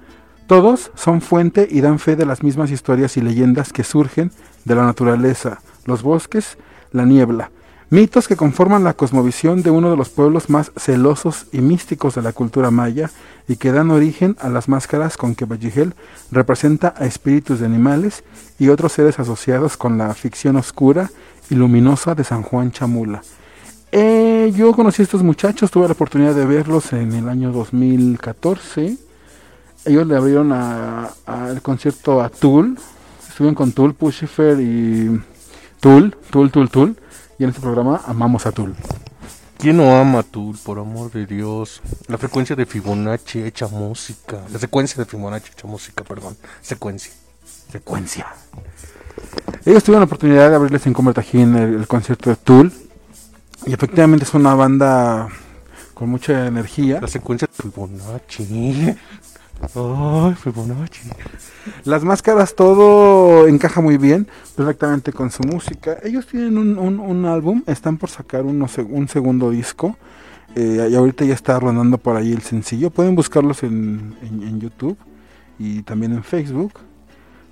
todos 0.49 0.90
son 0.94 1.20
fuente 1.20 1.68
y 1.70 1.82
dan 1.82 1.99
fe 1.99 2.16
de 2.16 2.24
las 2.24 2.42
mismas 2.42 2.70
historias 2.70 3.18
y 3.18 3.20
leyendas 3.20 3.70
que 3.70 3.84
surgen 3.84 4.32
de 4.64 4.74
la 4.74 4.86
naturaleza, 4.86 5.61
los 5.84 6.03
bosques, 6.03 6.57
la 6.90 7.05
niebla, 7.05 7.51
mitos 7.90 8.26
que 8.26 8.34
conforman 8.34 8.82
la 8.82 8.94
cosmovisión 8.94 9.62
de 9.62 9.70
uno 9.70 9.90
de 9.90 9.99
los 9.99 10.09
pueblos 10.09 10.49
más 10.49 10.72
celosos 10.74 11.49
y 11.53 11.61
místicos 11.61 12.14
de 12.14 12.22
la 12.22 12.32
cultura 12.32 12.70
maya 12.70 13.11
y 13.46 13.57
que 13.57 13.72
dan 13.72 13.90
origen 13.90 14.36
a 14.40 14.49
las 14.49 14.70
máscaras 14.70 15.18
con 15.18 15.34
que 15.34 15.44
Bajigel 15.44 15.94
representa 16.30 16.94
a 16.96 17.05
espíritus 17.05 17.61
de 17.61 17.66
animales 17.66 18.24
y 18.59 18.70
otros 18.70 18.92
seres 18.92 19.18
asociados 19.18 19.76
con 19.76 19.99
la 19.99 20.14
ficción 20.14 20.57
oscura 20.57 21.11
y 21.51 21.57
luminosa 21.57 22.14
de 22.14 22.24
San 22.24 22.42
Juan 22.42 22.72
Chamula. 22.72 23.20
Eh, 23.92 24.51
yo 24.57 24.72
conocí 24.72 25.03
a 25.03 25.05
estos 25.05 25.22
muchachos, 25.22 25.70
tuve 25.70 25.88
la 25.88 25.92
oportunidad 25.92 26.34
de 26.34 26.46
verlos 26.46 26.94
en 26.94 27.12
el 27.12 27.28
año 27.28 27.53
2014. 27.53 29.07
Ellos 29.85 30.07
le 30.07 30.16
abrieron 30.16 30.53
al 30.53 31.62
concierto 31.62 32.20
a 32.20 32.29
Tool. 32.29 32.79
Estuvieron 33.29 33.55
con 33.55 33.72
Tool, 33.72 33.95
Pushifer 33.95 34.61
y 34.61 35.20
Tool, 35.81 36.16
Tool, 36.31 36.51
Tool, 36.51 36.70
Tool. 36.70 36.97
Y 37.39 37.45
en 37.45 37.51
este 37.51 37.62
programa 37.62 38.01
amamos 38.07 38.47
a 38.47 38.53
Tool. 38.53 38.74
¿Quién 39.59 39.76
no 39.76 39.97
ama 39.97 40.20
a 40.20 40.22
Tool, 40.22 40.57
por 40.64 40.79
amor 40.79 41.11
de 41.11 41.26
Dios? 41.26 41.83
La 42.07 42.18
frecuencia 42.18 42.55
de 42.55 42.66
Fibonacci 42.66 43.43
hecha 43.43 43.66
música. 43.68 44.41
La 44.53 44.59
secuencia 44.59 45.03
de 45.03 45.11
Fibonacci 45.11 45.51
hecha 45.53 45.66
música, 45.66 46.05
perdón. 46.05 46.37
Secuencia. 46.61 47.12
Secuencia. 47.70 48.26
Ellos 49.64 49.83
tuvieron 49.83 50.03
la 50.03 50.07
oportunidad 50.07 50.51
de 50.51 50.57
abrirles 50.57 50.87
en 50.87 50.93
Comertajín 50.93 51.57
el, 51.57 51.74
el 51.74 51.87
concierto 51.87 52.31
de 52.31 52.37
Tool. 52.37 52.72
Y 53.66 53.72
efectivamente 53.72 54.24
es 54.24 54.35
una 54.35 54.55
banda 54.55 55.29
con 55.93 56.09
mucha 56.09 56.47
energía. 56.47 57.01
La 57.01 57.09
secuencia 57.09 57.49
de 57.49 57.62
Fibonacci. 57.62 58.97
Ay, 59.61 60.34
Fibonacci. 60.34 61.11
Las 61.84 62.04
máscaras 62.04 62.54
todo 62.54 63.46
encaja 63.48 63.80
muy 63.80 63.98
bien, 63.98 64.26
perfectamente 64.56 65.12
con 65.12 65.30
su 65.30 65.42
música. 65.42 65.98
Ellos 66.02 66.26
tienen 66.26 66.56
un, 66.59 66.78
un- 67.00 67.24
álbum, 67.26 67.62
están 67.66 67.96
por 67.98 68.09
sacar 68.09 68.44
uno 68.44 68.66
un 68.88 69.09
segundo 69.09 69.50
disco. 69.50 69.96
eh, 70.54 70.88
y 70.90 70.94
ahorita 70.94 71.24
ya 71.24 71.34
está 71.34 71.59
rondando 71.61 71.98
por 71.98 72.16
ahí 72.16 72.32
el 72.32 72.42
sencillo. 72.42 72.90
Pueden 72.90 73.14
buscarlos 73.14 73.62
en, 73.64 74.16
en- 74.22 74.42
en 74.42 74.61
YouTube 74.61 74.96
y 75.59 75.82
también 75.82 76.12
en 76.12 76.22
Facebook, 76.22 76.72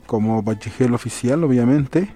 como 0.06 0.42
Bachigel 0.42 0.94
Oficial, 0.94 1.42
obviamente. 1.44 2.08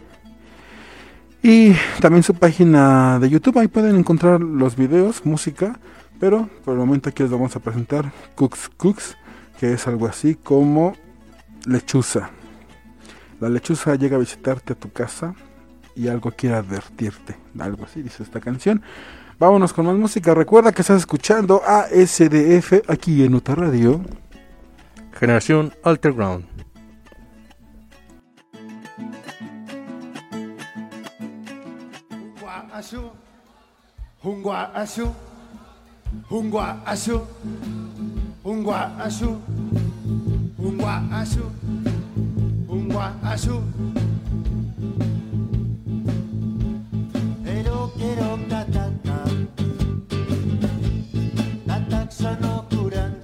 Y 1.42 1.72
también 2.00 2.22
su 2.22 2.34
página 2.34 3.18
de 3.18 3.28
YouTube, 3.28 3.58
ahí 3.58 3.68
pueden 3.68 3.96
encontrar 3.96 4.40
los 4.40 4.76
videos, 4.76 5.24
música. 5.26 5.78
Pero 6.18 6.48
por 6.64 6.74
el 6.74 6.80
momento 6.80 7.08
aquí 7.08 7.22
les 7.22 7.32
vamos 7.32 7.56
a 7.56 7.60
presentar 7.60 8.12
Cooks 8.34 8.68
Cooks, 8.76 9.16
que 9.60 9.74
es 9.74 9.86
algo 9.86 10.06
así 10.06 10.36
como 10.36 10.94
lechuza. 11.66 12.30
La 13.40 13.50
lechuza 13.50 13.94
llega 13.94 14.16
a 14.16 14.18
visitarte 14.18 14.72
a 14.72 14.76
tu 14.76 14.90
casa 14.90 15.34
y 15.94 16.08
algo 16.08 16.30
quiere 16.30 16.56
advertirte. 16.56 17.36
Algo 17.58 17.84
así 17.84 18.00
dice 18.00 18.22
esta 18.22 18.40
canción. 18.40 18.80
Vámonos 19.38 19.74
con 19.74 19.84
más 19.84 19.96
música. 19.96 20.32
Recuerda 20.32 20.72
que 20.72 20.80
estás 20.80 21.00
escuchando 21.00 21.60
a 21.66 21.88
SDF 21.88 22.88
aquí 22.88 23.22
en 23.22 23.34
Uta 23.34 23.54
Radio. 23.54 24.00
Generación 25.12 25.74
Alterground. 25.84 26.46
Hungwa 38.50 38.98
asu, 38.98 39.36
hungwa 40.58 41.10
asu, 41.14 41.44
hungwa 41.46 41.70
asu, 41.70 42.02
hungwa 42.68 43.06
asu, 43.22 43.22
hungwa 43.22 43.22
asu, 43.22 43.54
hungwa 43.54 43.62
asu. 43.62 43.62
Ero 47.46 47.90
quiero 47.96 48.30
tatata, 48.50 49.18
tatak 51.66 52.10
sano 52.12 52.66
kurandi, 52.70 53.19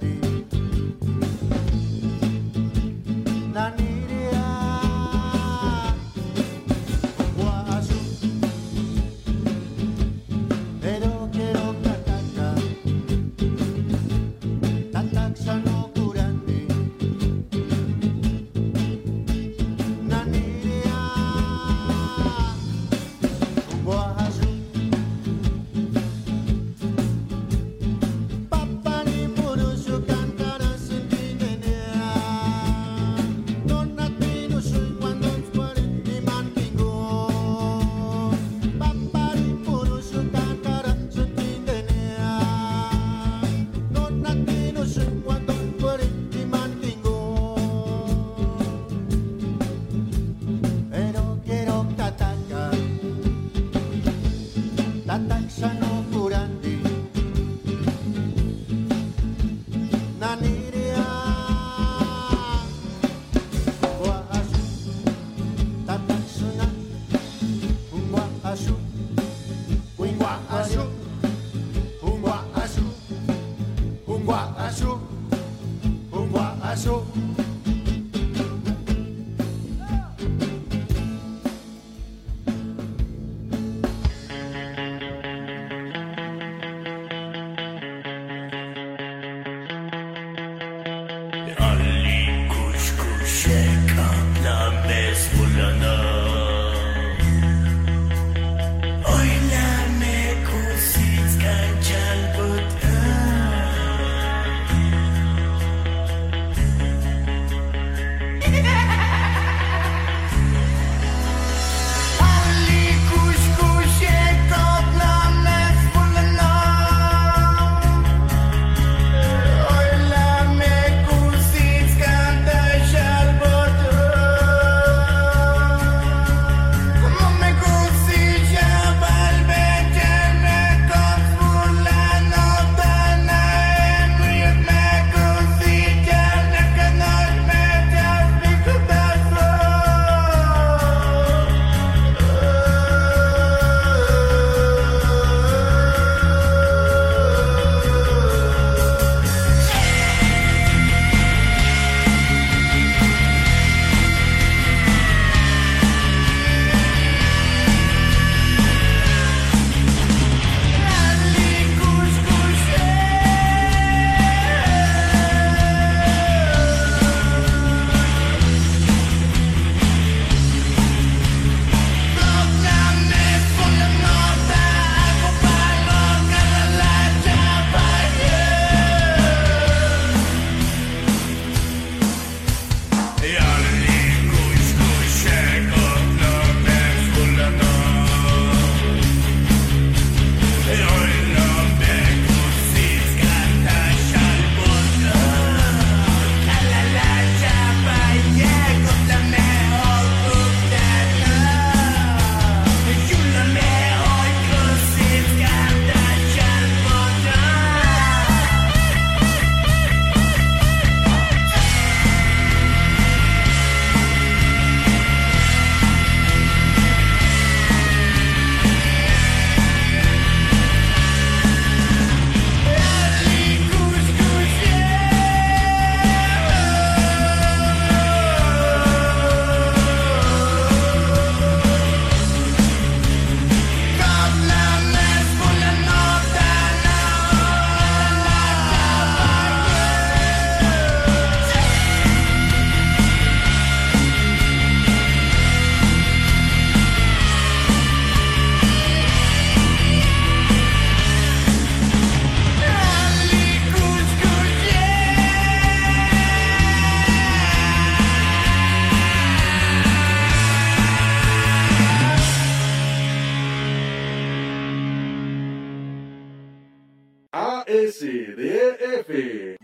ASDF. 267.67 269.57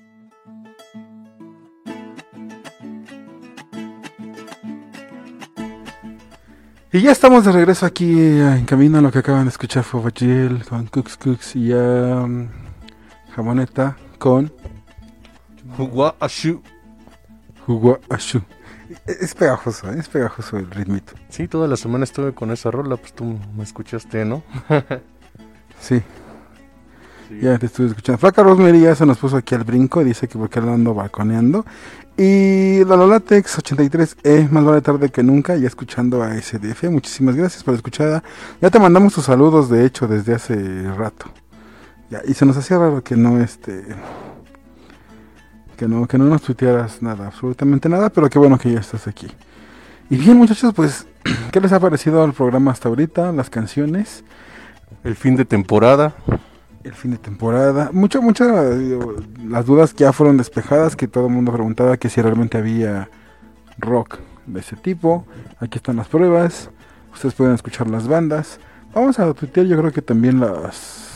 Y 6.91 7.01
ya 7.01 7.11
estamos 7.11 7.45
de 7.45 7.51
regreso 7.53 7.85
aquí 7.85 8.11
en 8.19 8.65
camino. 8.65 8.99
Lo 8.99 9.09
que 9.09 9.19
acaban 9.19 9.45
de 9.45 9.49
escuchar 9.49 9.85
fue 9.85 10.01
Bajiel 10.01 10.65
con 10.65 10.87
Cooks 10.87 11.15
Cooks 11.15 11.55
y 11.55 11.69
ya 11.69 12.25
mm, 12.27 12.49
Jamoneta 13.35 13.95
con 14.19 14.51
Hugua 15.77 16.15
Ashu. 16.19 16.61
Jugo 17.65 18.01
Ashu. 18.09 18.41
Es 19.05 19.33
pegajoso, 19.33 19.89
es 19.91 20.09
pegajoso 20.09 20.57
el 20.57 20.69
ritmito. 20.69 21.13
Sí, 21.29 21.47
toda 21.47 21.69
la 21.69 21.77
semana 21.77 22.03
estuve 22.03 22.33
con 22.33 22.51
esa 22.51 22.69
rola, 22.69 22.97
pues 22.97 23.13
tú 23.13 23.39
me 23.55 23.63
escuchaste, 23.63 24.25
¿no? 24.25 24.43
Sí, 25.79 26.01
ya 27.41 27.57
te 27.57 27.65
estuve 27.67 27.87
escuchando. 27.87 28.17
Flaca 28.17 28.43
Rosemary 28.43 28.81
ya 28.81 28.95
se 28.95 29.05
nos 29.05 29.17
puso 29.17 29.37
aquí 29.37 29.55
al 29.55 29.63
brinco. 29.63 30.03
Dice 30.03 30.27
que 30.27 30.37
porque 30.37 30.61
la 30.61 30.73
ando 30.73 30.93
balconeando. 30.93 31.65
Y 32.17 32.83
la 32.85 32.95
Lolatex 32.95 33.57
83 33.57 34.17
e 34.23 34.47
más 34.51 34.63
vale 34.63 34.81
tarde 34.81 35.09
que 35.09 35.23
nunca. 35.23 35.55
Ya 35.55 35.67
escuchando 35.67 36.21
a 36.21 36.39
SDF. 36.39 36.83
Muchísimas 36.85 37.35
gracias 37.35 37.63
por 37.63 37.73
escuchar. 37.73 38.23
Ya 38.61 38.69
te 38.69 38.79
mandamos 38.79 39.13
tus 39.13 39.25
saludos, 39.25 39.69
de 39.69 39.85
hecho, 39.85 40.07
desde 40.07 40.35
hace 40.35 40.91
rato. 40.95 41.25
Ya, 42.09 42.21
y 42.27 42.33
se 42.33 42.45
nos 42.45 42.55
hacía 42.57 42.77
raro 42.77 43.03
que 43.03 43.15
no 43.15 43.41
este. 43.41 43.83
Que 45.75 45.87
no, 45.87 46.07
que 46.07 46.17
no 46.19 46.25
nos 46.25 46.43
tuitearas 46.43 47.01
nada, 47.01 47.25
absolutamente 47.27 47.89
nada, 47.89 48.09
pero 48.09 48.29
qué 48.29 48.37
bueno 48.37 48.59
que 48.59 48.71
ya 48.71 48.79
estás 48.79 49.07
aquí. 49.07 49.27
Y 50.09 50.17
bien, 50.17 50.37
muchachos, 50.37 50.73
pues, 50.75 51.07
¿qué 51.51 51.59
les 51.59 51.71
ha 51.71 51.79
parecido 51.79 52.23
el 52.23 52.33
programa 52.33 52.71
hasta 52.71 52.89
ahorita? 52.89 53.31
Las 53.31 53.49
canciones. 53.49 54.23
El 55.03 55.15
fin 55.15 55.35
de 55.35 55.45
temporada. 55.45 56.13
El 56.83 56.93
fin 56.93 57.11
de 57.11 57.17
temporada. 57.17 57.89
Mucho, 57.93 58.21
muchas 58.21 58.49
las 59.47 59.65
dudas 59.65 59.95
ya 59.95 60.11
fueron 60.13 60.37
despejadas, 60.37 60.95
que 60.95 61.07
todo 61.07 61.27
el 61.27 61.33
mundo 61.33 61.51
preguntaba 61.51 61.97
que 61.97 62.09
si 62.09 62.21
realmente 62.21 62.57
había 62.57 63.09
rock 63.77 64.19
de 64.45 64.59
ese 64.59 64.75
tipo. 64.75 65.25
Aquí 65.59 65.77
están 65.77 65.95
las 65.95 66.07
pruebas. 66.07 66.69
Ustedes 67.13 67.33
pueden 67.35 67.53
escuchar 67.53 67.89
las 67.89 68.07
bandas. 68.07 68.59
Vamos 68.93 69.19
a 69.19 69.33
tuitear 69.33 69.65
yo 69.65 69.77
creo 69.77 69.91
que 69.91 70.01
también 70.01 70.39
las 70.39 71.13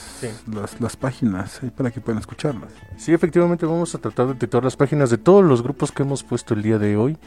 las, 0.47 0.79
las 0.81 0.95
páginas 0.95 1.61
ahí 1.61 1.69
para 1.69 1.91
que 1.91 2.01
puedan 2.01 2.19
escucharlas. 2.19 2.71
Sí, 2.97 3.13
efectivamente 3.13 3.65
vamos 3.65 3.93
a 3.93 3.99
tratar 3.99 4.27
de 4.27 4.35
titular 4.35 4.63
las 4.63 4.75
páginas 4.75 5.09
de 5.09 5.17
todos 5.17 5.43
los 5.43 5.61
grupos 5.61 5.91
que 5.91 6.03
hemos 6.03 6.23
puesto 6.23 6.53
el 6.53 6.63
día 6.63 6.79
de 6.79 6.97
hoy. 6.97 7.17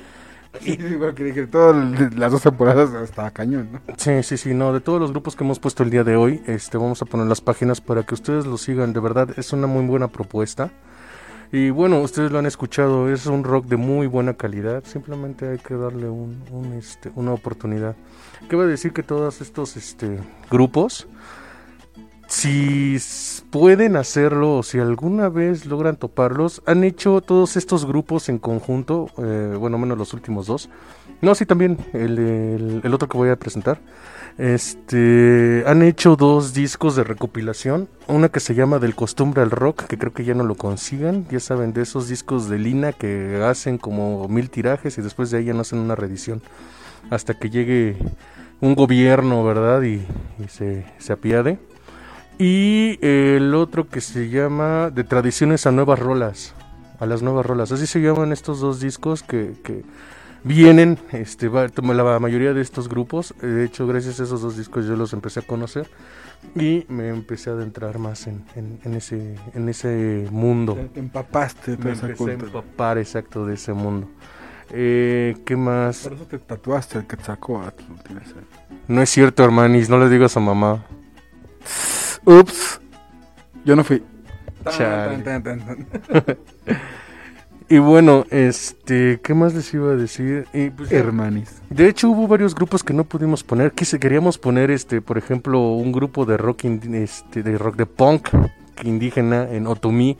Sí, 0.59 0.77
porque 0.99 1.25
dije, 1.25 1.47
todas 1.47 1.77
las 2.17 2.33
dos 2.33 2.43
temporadas 2.43 2.93
estaba 3.03 3.31
cañón, 3.31 3.69
¿no? 3.73 3.81
Sí, 3.97 4.23
sí, 4.23 4.37
sí, 4.37 4.53
no, 4.53 4.73
de 4.73 4.81
todos 4.81 5.01
los 5.01 5.13
grupos 5.13 5.37
que 5.37 5.45
hemos 5.45 5.61
puesto 5.61 5.83
el 5.83 5.91
día 5.91 6.03
de 6.03 6.17
hoy, 6.17 6.43
este, 6.47 6.77
vamos 6.77 7.01
a 7.03 7.05
poner 7.05 7.27
las 7.27 7.41
páginas 7.41 7.81
para 7.81 8.03
que 8.03 8.15
ustedes 8.15 8.47
lo 8.47 8.59
sigan, 8.59 8.93
de 8.93 9.01
verdad 9.01 9.29
es 9.37 9.53
una 9.53 9.67
muy 9.67 9.87
buena 9.87 10.09
propuesta. 10.09 10.71
Y 11.53 11.71
bueno, 11.71 12.01
ustedes 12.01 12.31
lo 12.31 12.39
han 12.39 12.47
escuchado, 12.47 13.11
es 13.13 13.27
un 13.27 13.43
rock 13.43 13.67
de 13.67 13.77
muy 13.77 14.07
buena 14.07 14.35
calidad, 14.35 14.85
simplemente 14.85 15.49
hay 15.49 15.59
que 15.59 15.75
darle 15.75 16.09
un, 16.09 16.45
un, 16.51 16.73
este, 16.75 17.11
una 17.17 17.33
oportunidad. 17.33 17.97
¿Qué 18.49 18.55
va 18.55 18.65
a 18.65 18.67
decir 18.67 18.93
que 18.93 19.03
todos 19.03 19.41
estos 19.41 19.77
este, 19.77 20.19
grupos, 20.49 21.09
si 22.31 22.97
pueden 23.51 23.97
hacerlo 23.97 24.59
o 24.59 24.63
si 24.63 24.79
alguna 24.79 25.29
vez 25.29 25.67
logran 25.67 25.97
toparlos, 25.97 26.63
han 26.65 26.85
hecho 26.85 27.21
todos 27.21 27.57
estos 27.57 27.85
grupos 27.87 28.29
en 28.29 28.39
conjunto, 28.39 29.11
eh, 29.19 29.57
bueno, 29.59 29.79
menos 29.79 29.99
los 29.99 30.15
últimos 30.15 30.47
dos. 30.47 30.71
No, 31.23 31.35
sí, 31.35 31.45
también 31.45 31.77
el, 31.93 32.19
el- 32.19 32.81
el 32.85 32.95
otro 32.95 33.09
que 33.09 33.19
voy 33.19 33.31
a 33.31 33.37
presentar. 33.37 33.81
Este, 34.39 35.65
han 35.67 35.83
hecho 35.83 36.17
dos 36.17 36.55
discos 36.55 36.97
de 36.97 37.05
recopilación, 37.05 37.89
una 38.07 38.29
que 38.31 38.41
se 38.41 38.55
llama 38.55 38.79
Del 38.79 38.95
costumbre 38.95 39.43
al 39.43 39.51
rock, 39.51 39.85
que 39.87 39.99
creo 39.99 40.13
que 40.15 40.25
ya 40.25 40.35
no 40.35 40.45
lo 40.45 40.55
consigan, 40.55 41.27
ya 41.31 41.41
saben, 41.41 41.73
de 41.73 41.83
esos 41.83 42.09
discos 42.09 42.49
de 42.49 42.59
Lina 42.59 42.93
que 42.93 43.43
hacen 43.45 43.77
como 43.77 44.29
mil 44.29 44.49
tirajes 44.51 44.97
y 44.99 45.03
después 45.03 45.31
de 45.31 45.39
ahí 45.39 45.45
ya 45.47 45.53
no 45.55 45.61
hacen 45.63 45.81
una 45.81 45.97
reedición 45.97 46.43
hasta 47.11 47.35
que 47.35 47.51
llegue 47.51 47.97
un 48.61 48.75
gobierno, 48.77 49.45
¿verdad? 49.45 49.83
Y, 49.83 50.07
y 50.43 50.49
se, 50.49 50.87
se 50.99 51.13
apiade. 51.13 51.59
Y 52.43 52.99
el 53.03 53.55
otro 53.55 53.87
que 53.87 54.01
se 54.01 54.31
llama 54.31 54.89
De 54.91 55.05
tradiciones 55.05 55.67
a 55.67 55.73
nuevas 55.73 55.99
rolas, 55.99 56.55
a 56.99 57.05
las 57.05 57.21
nuevas 57.23 57.45
rolas, 57.45 57.71
así 57.71 57.87
se 57.87 58.01
llaman 58.01 58.33
estos 58.33 58.61
dos 58.61 58.81
discos 58.81 59.23
que, 59.23 59.53
que 59.63 59.85
vienen, 60.43 60.99
este, 61.13 61.49
va- 61.49 61.69
la 61.93 62.19
mayoría 62.19 62.55
de 62.55 62.63
estos 62.63 62.89
grupos, 62.89 63.35
de 63.43 63.63
hecho 63.67 63.87
gracias 63.87 64.21
a 64.21 64.23
esos 64.23 64.41
dos 64.41 64.57
discos 64.57 64.87
yo 64.87 64.97
los 64.97 65.13
empecé 65.13 65.41
a 65.41 65.43
conocer 65.43 65.87
y 66.57 66.87
me 66.89 67.09
empecé 67.11 67.51
a 67.51 67.53
adentrar 67.53 67.99
más 67.99 68.27
en, 68.27 68.43
en- 68.57 68.81
en 68.85 68.95
ese, 68.95 69.35
en 69.53 69.69
ese 69.69 70.27
mundo. 70.31 70.77
Te, 70.77 70.85
te 70.85 71.01
empapaste 71.01 71.77
toda 71.77 71.85
Me 71.85 71.91
empecé 71.93 72.31
a 72.31 72.33
empapar 72.47 72.97
exacto 72.97 73.45
de 73.45 73.53
ese 73.53 73.75
mundo. 73.75 74.09
Eh, 74.71 75.37
¿Qué 75.45 75.57
más? 75.57 75.99
Por 76.05 76.15
eso 76.15 76.25
te 76.25 76.39
tatuaste 76.39 76.97
el 76.97 77.07
ahí. 78.39 78.47
No 78.89 79.03
es 79.03 79.11
cierto, 79.11 79.45
hermanis, 79.45 79.91
no 79.91 79.99
le 79.99 80.09
digas 80.09 80.35
a 80.39 80.41
mamá. 80.41 80.87
Ups, 82.25 82.81
yo 83.65 83.77
no 83.77 83.85
fui. 83.85 84.03
Tan, 84.65 85.25
tan, 85.25 85.43
tan, 85.43 85.61
tan. 85.61 85.87
Y 87.73 87.79
bueno, 87.79 88.25
este, 88.31 89.21
¿qué 89.23 89.33
más 89.33 89.55
les 89.55 89.73
iba 89.73 89.93
a 89.93 89.95
decir? 89.95 90.49
Y, 90.53 90.71
pues, 90.71 90.91
Hermanis. 90.91 91.63
de 91.71 91.89
hecho, 91.89 92.11
hubo 92.11 92.27
varios 92.27 92.53
grupos 92.53 92.83
que 92.83 92.93
no 92.93 93.05
pudimos 93.05 93.45
poner. 93.45 93.71
Quise, 93.71 94.01
queríamos 94.01 94.39
poner, 94.39 94.73
este, 94.73 95.01
por 95.01 95.17
ejemplo, 95.17 95.61
un 95.75 95.93
grupo 95.93 96.27
de 96.27 96.37
rock, 96.37 96.65
este, 96.65 97.45
de 97.45 97.57
rock 97.57 97.77
de 97.77 97.87
punk 97.87 98.31
indígena 98.83 99.49
en 99.49 99.69
Otomí, 99.69 100.19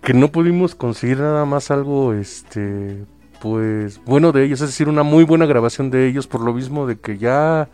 que 0.00 0.14
no 0.14 0.30
pudimos 0.30 0.76
conseguir 0.76 1.18
nada 1.18 1.44
más 1.44 1.72
algo, 1.72 2.12
este, 2.12 3.04
pues, 3.40 4.00
bueno 4.04 4.30
de 4.30 4.44
ellos, 4.44 4.60
es 4.60 4.68
decir, 4.68 4.88
una 4.88 5.02
muy 5.02 5.24
buena 5.24 5.46
grabación 5.46 5.90
de 5.90 6.06
ellos, 6.06 6.28
por 6.28 6.40
lo 6.40 6.54
mismo 6.54 6.86
de 6.86 7.00
que 7.00 7.18
ya 7.18 7.68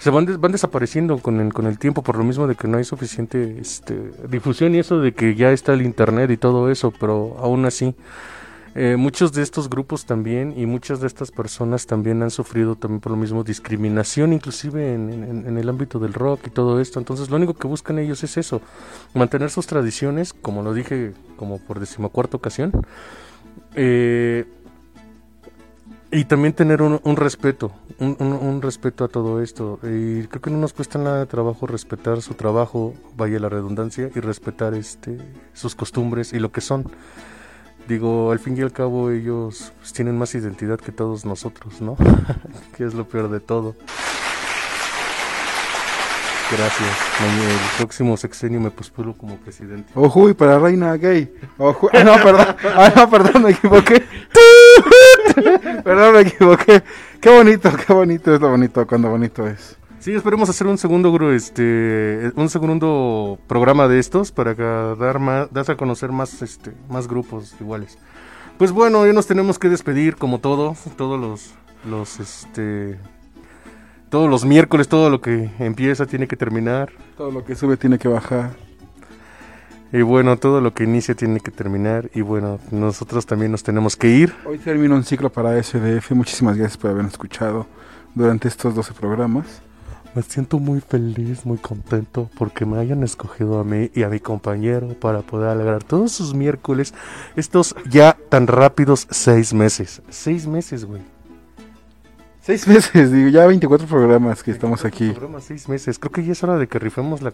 se 0.00 0.08
van, 0.08 0.24
des- 0.24 0.40
van 0.40 0.50
desapareciendo 0.50 1.18
con 1.18 1.40
el, 1.40 1.52
con 1.52 1.66
el 1.66 1.78
tiempo, 1.78 2.02
por 2.02 2.16
lo 2.16 2.24
mismo 2.24 2.46
de 2.46 2.54
que 2.54 2.66
no 2.66 2.78
hay 2.78 2.84
suficiente 2.84 3.58
este, 3.60 4.10
difusión 4.28 4.74
y 4.74 4.78
eso 4.78 4.98
de 4.98 5.12
que 5.12 5.34
ya 5.34 5.52
está 5.52 5.74
el 5.74 5.82
internet 5.82 6.30
y 6.30 6.38
todo 6.38 6.70
eso, 6.70 6.90
pero 6.98 7.36
aún 7.38 7.66
así. 7.66 7.94
Eh, 8.76 8.96
muchos 8.96 9.32
de 9.32 9.42
estos 9.42 9.68
grupos 9.68 10.06
también 10.06 10.54
y 10.56 10.64
muchas 10.64 11.00
de 11.00 11.08
estas 11.08 11.32
personas 11.32 11.86
también 11.86 12.22
han 12.22 12.30
sufrido 12.30 12.76
también 12.76 13.00
por 13.00 13.10
lo 13.10 13.18
mismo 13.18 13.42
discriminación, 13.42 14.32
inclusive 14.32 14.94
en, 14.94 15.58
el 15.58 15.68
ámbito 15.68 15.98
del 15.98 16.14
rock 16.14 16.46
y 16.46 16.50
todo 16.50 16.80
esto. 16.80 16.98
Entonces 16.98 17.28
lo 17.28 17.36
único 17.36 17.52
que 17.54 17.66
buscan 17.66 17.98
ellos 17.98 18.22
es 18.22 18.38
eso, 18.38 18.62
mantener 19.12 19.50
sus 19.50 19.66
tradiciones, 19.66 20.32
como 20.32 20.62
lo 20.62 20.72
dije 20.72 21.12
como 21.36 21.58
por 21.58 21.80
decimocuarta 21.80 22.36
ocasión, 22.36 22.70
eh, 23.74 24.46
y 26.12 26.24
también 26.24 26.54
tener 26.54 26.80
un 26.80 27.16
respeto, 27.16 27.72
un, 28.00 28.16
un- 28.18 28.32
un 28.32 28.62
respeto 28.62 29.04
a 29.04 29.08
todo 29.08 29.40
esto. 29.42 29.78
Y 29.82 30.24
creo 30.26 30.40
que 30.42 30.50
no 30.50 30.58
nos 30.58 30.72
cuesta 30.72 30.98
nada 30.98 31.18
de 31.20 31.26
trabajo 31.26 31.66
respetar 31.66 32.20
su 32.22 32.34
trabajo, 32.34 32.94
vaya 33.16 33.38
la 33.38 33.48
redundancia, 33.48 34.10
y 34.14 34.20
respetar 34.20 34.74
este 34.74 35.18
sus 35.52 35.74
costumbres 35.74 36.32
y 36.32 36.38
lo 36.38 36.50
que 36.52 36.60
son. 36.60 36.90
Digo, 37.88 38.30
al 38.30 38.38
fin 38.38 38.56
y 38.56 38.60
al 38.60 38.72
cabo 38.72 39.10
ellos 39.10 39.72
pues, 39.80 39.92
tienen 39.92 40.16
más 40.16 40.34
identidad 40.34 40.78
que 40.78 40.92
todos 40.92 41.24
nosotros, 41.24 41.80
¿no? 41.80 41.96
que 42.76 42.84
es 42.84 42.94
lo 42.94 43.08
peor 43.08 43.30
de 43.30 43.40
todo. 43.40 43.74
Gracias. 46.50 46.88
El 47.20 47.78
próximo 47.78 48.16
sexenio 48.16 48.60
me 48.60 48.72
postulo 48.72 49.16
como 49.16 49.36
presidente. 49.36 49.88
Ojo, 49.94 50.28
y 50.28 50.34
para 50.34 50.58
reina 50.58 50.96
gay. 50.96 51.32
Ojo. 51.58 51.88
Ah, 51.92 52.02
no, 52.04 52.14
perdón. 52.16 52.56
Ah, 52.74 52.92
no, 52.96 53.08
perdón, 53.08 53.42
me 53.44 53.50
equivoqué. 53.52 54.04
perdón, 55.84 56.14
me 56.14 56.20
equivoqué. 56.20 56.82
Qué 57.20 57.30
bonito, 57.30 57.70
qué 57.86 57.92
bonito 57.92 58.34
es 58.34 58.40
lo 58.40 58.50
bonito 58.50 58.86
cuando 58.86 59.10
bonito 59.10 59.46
es. 59.46 59.76
Sí, 60.00 60.14
esperemos 60.14 60.48
hacer 60.48 60.66
un 60.66 60.78
segundo 60.78 61.14
este 61.30 62.32
un 62.34 62.48
segundo 62.48 63.38
programa 63.46 63.86
de 63.86 63.98
estos 63.98 64.32
para 64.32 64.54
dar 64.96 65.18
más 65.18 65.52
dar 65.52 65.70
a 65.70 65.76
conocer 65.76 66.10
más 66.10 66.40
este 66.40 66.72
más 66.88 67.06
grupos 67.06 67.54
iguales. 67.60 67.98
Pues 68.56 68.72
bueno, 68.72 69.06
ya 69.06 69.12
nos 69.12 69.26
tenemos 69.26 69.58
que 69.58 69.68
despedir 69.68 70.16
como 70.16 70.38
todo, 70.38 70.74
todos 70.96 71.20
los 71.20 71.54
los 71.84 72.18
este 72.18 72.98
todos 74.08 74.30
los 74.30 74.46
miércoles 74.46 74.88
todo 74.88 75.10
lo 75.10 75.20
que 75.20 75.50
empieza 75.58 76.06
tiene 76.06 76.26
que 76.26 76.36
terminar 76.36 76.90
Todo 77.16 77.30
lo 77.30 77.44
que 77.44 77.54
sube 77.54 77.76
tiene 77.76 77.98
que 77.98 78.08
bajar. 78.08 78.69
Y 79.92 80.02
bueno, 80.02 80.36
todo 80.36 80.60
lo 80.60 80.72
que 80.72 80.84
inicia 80.84 81.14
tiene 81.14 81.40
que 81.40 81.50
terminar 81.50 82.10
y 82.14 82.20
bueno, 82.20 82.60
nosotros 82.70 83.26
también 83.26 83.50
nos 83.50 83.62
tenemos 83.62 83.96
que 83.96 84.08
ir. 84.08 84.34
Hoy 84.44 84.58
termina 84.58 84.94
un 84.94 85.04
ciclo 85.04 85.30
para 85.30 85.60
SDF. 85.60 86.12
Muchísimas 86.12 86.56
gracias 86.56 86.76
por 86.76 86.90
habernos 86.90 87.12
escuchado 87.12 87.66
durante 88.14 88.48
estos 88.48 88.74
12 88.74 88.94
programas. 88.94 89.62
Me 90.14 90.22
siento 90.22 90.58
muy 90.58 90.80
feliz, 90.80 91.46
muy 91.46 91.58
contento 91.58 92.30
porque 92.36 92.66
me 92.66 92.78
hayan 92.78 93.04
escogido 93.04 93.60
a 93.60 93.64
mí 93.64 93.90
y 93.94 94.02
a 94.02 94.08
mi 94.08 94.18
compañero 94.18 94.88
para 94.94 95.22
poder 95.22 95.48
alegrar 95.48 95.84
todos 95.84 96.10
sus 96.12 96.34
miércoles, 96.34 96.94
estos 97.36 97.76
ya 97.88 98.16
tan 98.28 98.48
rápidos 98.48 99.06
seis 99.10 99.54
meses. 99.54 100.02
Seis 100.08 100.46
meses, 100.48 100.84
güey. 100.84 101.02
Seis 102.42 102.66
meses, 102.66 103.12
digo, 103.12 103.28
ya 103.28 103.46
24 103.46 103.86
programas 103.86 104.42
que 104.42 104.50
estamos 104.50 104.84
aquí. 104.84 105.10
Programa 105.10 105.40
seis 105.40 105.68
meses. 105.68 105.98
Creo 105.98 106.10
que 106.10 106.24
ya 106.24 106.32
es 106.32 106.42
hora 106.42 106.56
de 106.56 106.66
que 106.68 106.78
rifemos 106.78 107.20
la- 107.20 107.32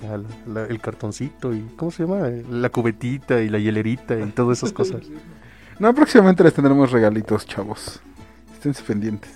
la- 0.53 0.65
el 0.67 0.81
cartoncito 0.81 1.55
y. 1.55 1.65
¿Cómo 1.77 1.91
se 1.93 2.05
llama? 2.05 2.29
La 2.51 2.71
cubetita 2.71 3.41
y 3.41 3.49
la 3.49 3.59
hielerita 3.59 4.19
y 4.19 4.27
todas 4.33 4.59
esas 4.59 4.73
cosas. 4.73 5.03
No, 5.79 5.95
próximamente 5.95 6.43
les 6.43 6.55
tendremos 6.55 6.91
regalitos, 6.91 7.45
chavos. 7.45 8.01
Esténse 8.55 8.83
pendientes. 8.83 9.31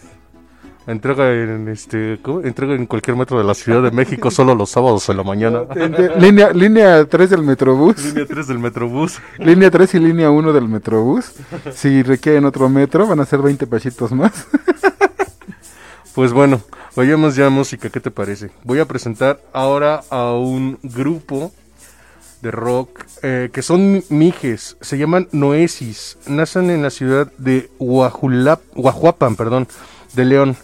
Entrega 0.86 1.30
en 1.34 1.68
este. 1.68 2.18
¿cómo? 2.22 2.40
Entrega 2.40 2.72
en 2.74 2.86
cualquier 2.86 3.14
metro 3.14 3.36
de 3.36 3.44
la 3.44 3.52
Ciudad 3.52 3.82
de 3.82 3.90
México 3.90 4.30
solo 4.30 4.54
los 4.54 4.70
sábados 4.70 5.06
en 5.10 5.18
la 5.18 5.22
mañana. 5.22 5.64
línea, 6.18 6.50
línea 6.54 7.04
3 7.04 7.28
del 7.28 7.42
Metrobús. 7.42 8.02
Línea 8.06 8.24
3 8.26 8.46
del 8.48 8.58
Metrobús. 8.58 9.18
Línea 9.38 9.70
3 9.70 9.94
y 9.96 9.98
línea 9.98 10.30
1 10.30 10.52
del 10.54 10.66
Metrobús. 10.66 11.30
Si 11.74 12.02
requieren 12.02 12.46
otro 12.46 12.70
metro, 12.70 13.06
van 13.06 13.20
a 13.20 13.26
ser 13.26 13.42
20 13.42 13.66
pesitos 13.66 14.10
más. 14.12 14.46
Pues 16.20 16.34
bueno, 16.34 16.60
vayamos 16.96 17.34
ya 17.34 17.48
música, 17.48 17.88
¿qué 17.88 17.98
te 17.98 18.10
parece? 18.10 18.50
Voy 18.62 18.78
a 18.78 18.84
presentar 18.84 19.40
ahora 19.54 20.02
a 20.10 20.32
un 20.34 20.78
grupo 20.82 21.50
de 22.42 22.50
rock 22.50 23.04
eh, 23.22 23.48
que 23.50 23.62
son 23.62 24.04
mijes, 24.10 24.76
se 24.82 24.98
llaman 24.98 25.28
Noesis, 25.32 26.18
nacen 26.26 26.68
en 26.68 26.82
la 26.82 26.90
ciudad 26.90 27.32
de 27.38 27.70
Guajuapan, 27.78 29.34
perdón, 29.34 29.66
de 30.12 30.24
León. 30.26 30.56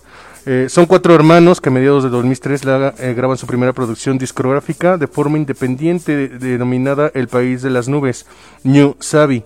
Eh, 0.44 0.66
son 0.68 0.84
cuatro 0.84 1.14
hermanos 1.14 1.62
que 1.62 1.70
a 1.70 1.72
mediados 1.72 2.04
de 2.04 2.10
2003 2.10 2.66
la- 2.66 2.92
eh, 2.98 3.14
graban 3.14 3.38
su 3.38 3.46
primera 3.46 3.72
producción 3.72 4.18
discográfica 4.18 4.98
de 4.98 5.06
forma 5.06 5.38
independiente 5.38 6.14
de- 6.16 6.28
denominada 6.38 7.10
El 7.14 7.28
País 7.28 7.62
de 7.62 7.70
las 7.70 7.88
Nubes, 7.88 8.26
New 8.62 8.94
Sabi, 9.00 9.42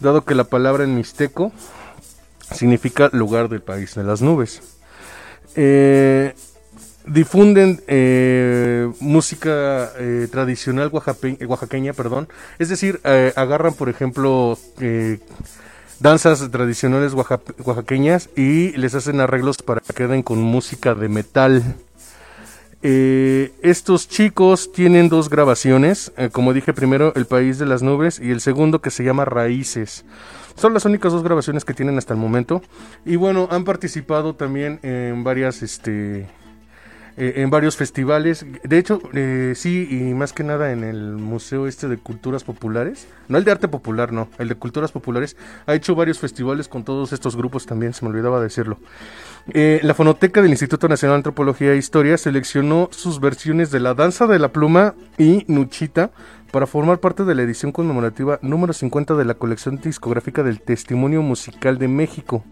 dado 0.00 0.24
que 0.24 0.34
la 0.34 0.44
palabra 0.44 0.84
en 0.84 0.96
mixteco 0.96 1.52
significa 2.50 3.10
lugar 3.12 3.50
del 3.50 3.60
país 3.60 3.94
de 3.94 4.02
las 4.04 4.22
nubes 4.22 4.62
eh, 5.56 6.34
difunden 7.06 7.82
eh, 7.86 8.90
música 9.00 9.92
eh, 9.98 10.28
tradicional 10.30 10.90
oaxaqueña, 10.92 11.92
perdón. 11.92 12.28
Es 12.58 12.68
decir, 12.68 13.00
agarran, 13.36 13.74
por 13.74 13.88
ejemplo, 13.88 14.58
danzas 16.00 16.50
tradicionales 16.50 17.14
oaxa- 17.14 17.40
oaxaqueñas 17.64 18.28
y 18.36 18.70
les 18.76 18.94
hacen 18.94 19.20
arreglos 19.20 19.58
para 19.58 19.80
que 19.80 19.92
queden 19.92 20.22
con 20.22 20.40
música 20.40 20.94
de 20.94 21.08
metal. 21.08 21.62
Estos 22.82 24.08
chicos 24.08 24.72
tienen 24.72 25.08
dos 25.08 25.28
grabaciones, 25.30 26.12
como 26.32 26.52
dije 26.52 26.72
primero, 26.72 27.12
El 27.14 27.26
País 27.26 27.58
de 27.58 27.66
las 27.66 27.82
Nubes 27.82 28.18
y 28.18 28.30
el 28.32 28.40
segundo 28.40 28.80
que 28.80 28.90
se 28.90 29.04
llama 29.04 29.24
Raíces. 29.24 30.04
Son 30.56 30.74
las 30.74 30.84
únicas 30.84 31.12
dos 31.12 31.22
grabaciones 31.22 31.64
que 31.64 31.74
tienen 31.74 31.98
hasta 31.98 32.14
el 32.14 32.20
momento. 32.20 32.62
Y 33.04 33.16
bueno, 33.16 33.48
han 33.50 33.64
participado 33.64 34.34
también 34.34 34.78
en 34.82 35.24
varias, 35.24 35.62
este, 35.62 36.28
eh, 37.16 37.34
en 37.36 37.50
varios 37.50 37.76
festivales. 37.76 38.46
De 38.64 38.78
hecho, 38.78 39.00
eh, 39.12 39.52
sí, 39.56 39.88
y 39.90 40.14
más 40.14 40.32
que 40.32 40.44
nada 40.44 40.72
en 40.72 40.84
el 40.84 41.16
Museo 41.16 41.66
este 41.66 41.88
de 41.88 41.98
Culturas 41.98 42.44
Populares. 42.44 43.06
No 43.28 43.38
el 43.38 43.44
de 43.44 43.50
Arte 43.50 43.68
Popular, 43.68 44.12
no, 44.12 44.28
el 44.38 44.48
de 44.48 44.54
Culturas 44.54 44.92
Populares. 44.92 45.36
Ha 45.66 45.74
hecho 45.74 45.94
varios 45.94 46.18
festivales 46.18 46.68
con 46.68 46.84
todos 46.84 47.12
estos 47.12 47.36
grupos 47.36 47.66
también, 47.66 47.94
se 47.94 48.04
me 48.04 48.10
olvidaba 48.10 48.40
decirlo. 48.40 48.78
Eh, 49.52 49.80
la 49.82 49.94
Fonoteca 49.94 50.40
del 50.40 50.52
Instituto 50.52 50.88
Nacional 50.88 51.16
de 51.16 51.18
Antropología 51.18 51.72
e 51.72 51.76
Historia 51.76 52.16
seleccionó 52.16 52.88
sus 52.92 53.20
versiones 53.20 53.70
de 53.70 53.80
La 53.80 53.94
Danza 53.94 54.26
de 54.26 54.38
la 54.38 54.52
Pluma 54.52 54.94
y 55.18 55.44
Nuchita 55.48 56.12
para 56.52 56.66
formar 56.66 57.00
parte 57.00 57.24
de 57.24 57.34
la 57.34 57.42
edición 57.42 57.72
conmemorativa 57.72 58.38
número 58.42 58.72
50 58.72 59.14
de 59.14 59.24
la 59.24 59.34
colección 59.34 59.80
discográfica 59.80 60.42
del 60.42 60.60
Testimonio 60.60 61.22
Musical 61.22 61.78
de 61.78 61.88
México, 61.88 62.44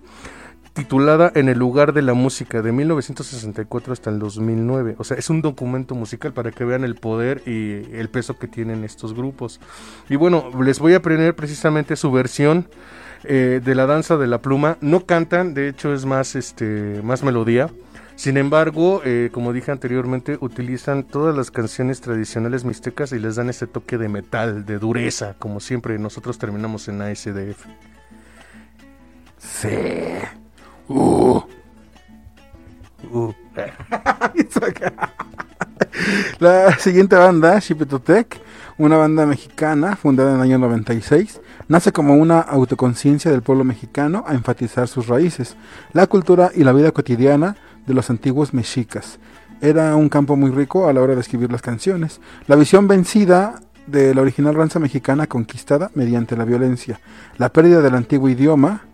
titulada 0.80 1.30
En 1.34 1.50
el 1.50 1.58
lugar 1.58 1.92
de 1.92 2.00
la 2.00 2.14
música 2.14 2.62
de 2.62 2.72
1964 2.72 3.92
hasta 3.92 4.08
el 4.08 4.18
2009. 4.18 4.94
O 4.96 5.04
sea, 5.04 5.18
es 5.18 5.28
un 5.28 5.42
documento 5.42 5.94
musical 5.94 6.32
para 6.32 6.52
que 6.52 6.64
vean 6.64 6.84
el 6.84 6.94
poder 6.94 7.42
y 7.46 7.94
el 7.94 8.08
peso 8.08 8.38
que 8.38 8.48
tienen 8.48 8.82
estos 8.82 9.14
grupos. 9.14 9.60
Y 10.08 10.16
bueno, 10.16 10.50
les 10.62 10.78
voy 10.78 10.94
a 10.94 11.02
poner 11.02 11.36
precisamente 11.36 11.96
su 11.96 12.10
versión 12.10 12.66
eh, 13.24 13.60
de 13.62 13.74
la 13.74 13.84
danza 13.84 14.16
de 14.16 14.26
la 14.26 14.40
pluma. 14.40 14.78
No 14.80 15.04
cantan, 15.04 15.52
de 15.52 15.68
hecho 15.68 15.92
es 15.92 16.06
más, 16.06 16.34
este, 16.34 17.02
más 17.04 17.22
melodía. 17.22 17.68
Sin 18.16 18.38
embargo, 18.38 19.02
eh, 19.04 19.28
como 19.32 19.52
dije 19.52 19.72
anteriormente, 19.72 20.38
utilizan 20.40 21.04
todas 21.04 21.36
las 21.36 21.50
canciones 21.50 22.00
tradicionales 22.00 22.64
mixtecas 22.64 23.12
y 23.12 23.18
les 23.18 23.36
dan 23.36 23.50
ese 23.50 23.66
toque 23.66 23.98
de 23.98 24.08
metal, 24.08 24.64
de 24.64 24.78
dureza, 24.78 25.34
como 25.38 25.60
siempre 25.60 25.98
nosotros 25.98 26.38
terminamos 26.38 26.88
en 26.88 27.02
ASDF. 27.02 27.66
Sí. 29.38 29.68
Uh. 30.90 31.40
Uh, 33.12 33.32
La 36.40 36.76
siguiente 36.78 37.14
banda, 37.14 37.60
Shipetotec, 37.60 38.40
una 38.76 38.96
banda 38.96 39.24
mexicana 39.24 39.94
fundada 39.94 40.30
en 40.30 40.36
el 40.36 40.42
año 40.42 40.58
96, 40.58 41.40
nace 41.68 41.92
como 41.92 42.14
una 42.14 42.40
autoconciencia 42.40 43.30
del 43.30 43.42
pueblo 43.42 43.62
mexicano 43.62 44.24
a 44.26 44.34
enfatizar 44.34 44.88
sus 44.88 45.06
raíces, 45.06 45.56
la 45.92 46.08
cultura 46.08 46.50
y 46.56 46.64
la 46.64 46.72
vida 46.72 46.90
cotidiana 46.90 47.54
de 47.86 47.94
los 47.94 48.10
antiguos 48.10 48.52
mexicas. 48.52 49.20
Era 49.60 49.94
un 49.94 50.08
campo 50.08 50.34
muy 50.34 50.50
rico 50.50 50.88
a 50.88 50.92
la 50.92 51.02
hora 51.02 51.14
de 51.14 51.20
escribir 51.20 51.52
las 51.52 51.62
canciones. 51.62 52.20
La 52.48 52.56
visión 52.56 52.88
vencida 52.88 53.60
de 53.86 54.12
la 54.12 54.22
original 54.22 54.56
raza 54.56 54.80
mexicana 54.80 55.28
conquistada 55.28 55.92
mediante 55.94 56.36
la 56.36 56.44
violencia, 56.44 56.98
la 57.38 57.52
pérdida 57.52 57.80
del 57.80 57.94
antiguo 57.94 58.28
idioma, 58.28 58.89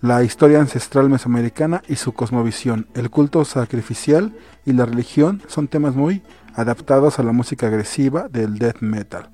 la 0.00 0.22
historia 0.22 0.60
ancestral 0.60 1.08
mesoamericana 1.08 1.82
y 1.88 1.96
su 1.96 2.12
cosmovisión, 2.12 2.86
el 2.94 3.10
culto 3.10 3.44
sacrificial 3.44 4.32
y 4.64 4.72
la 4.72 4.86
religión 4.86 5.42
son 5.48 5.66
temas 5.68 5.94
muy 5.94 6.22
adaptados 6.54 7.18
a 7.18 7.22
la 7.22 7.32
música 7.32 7.66
agresiva 7.66 8.28
del 8.28 8.58
death 8.58 8.80
metal. 8.80 9.28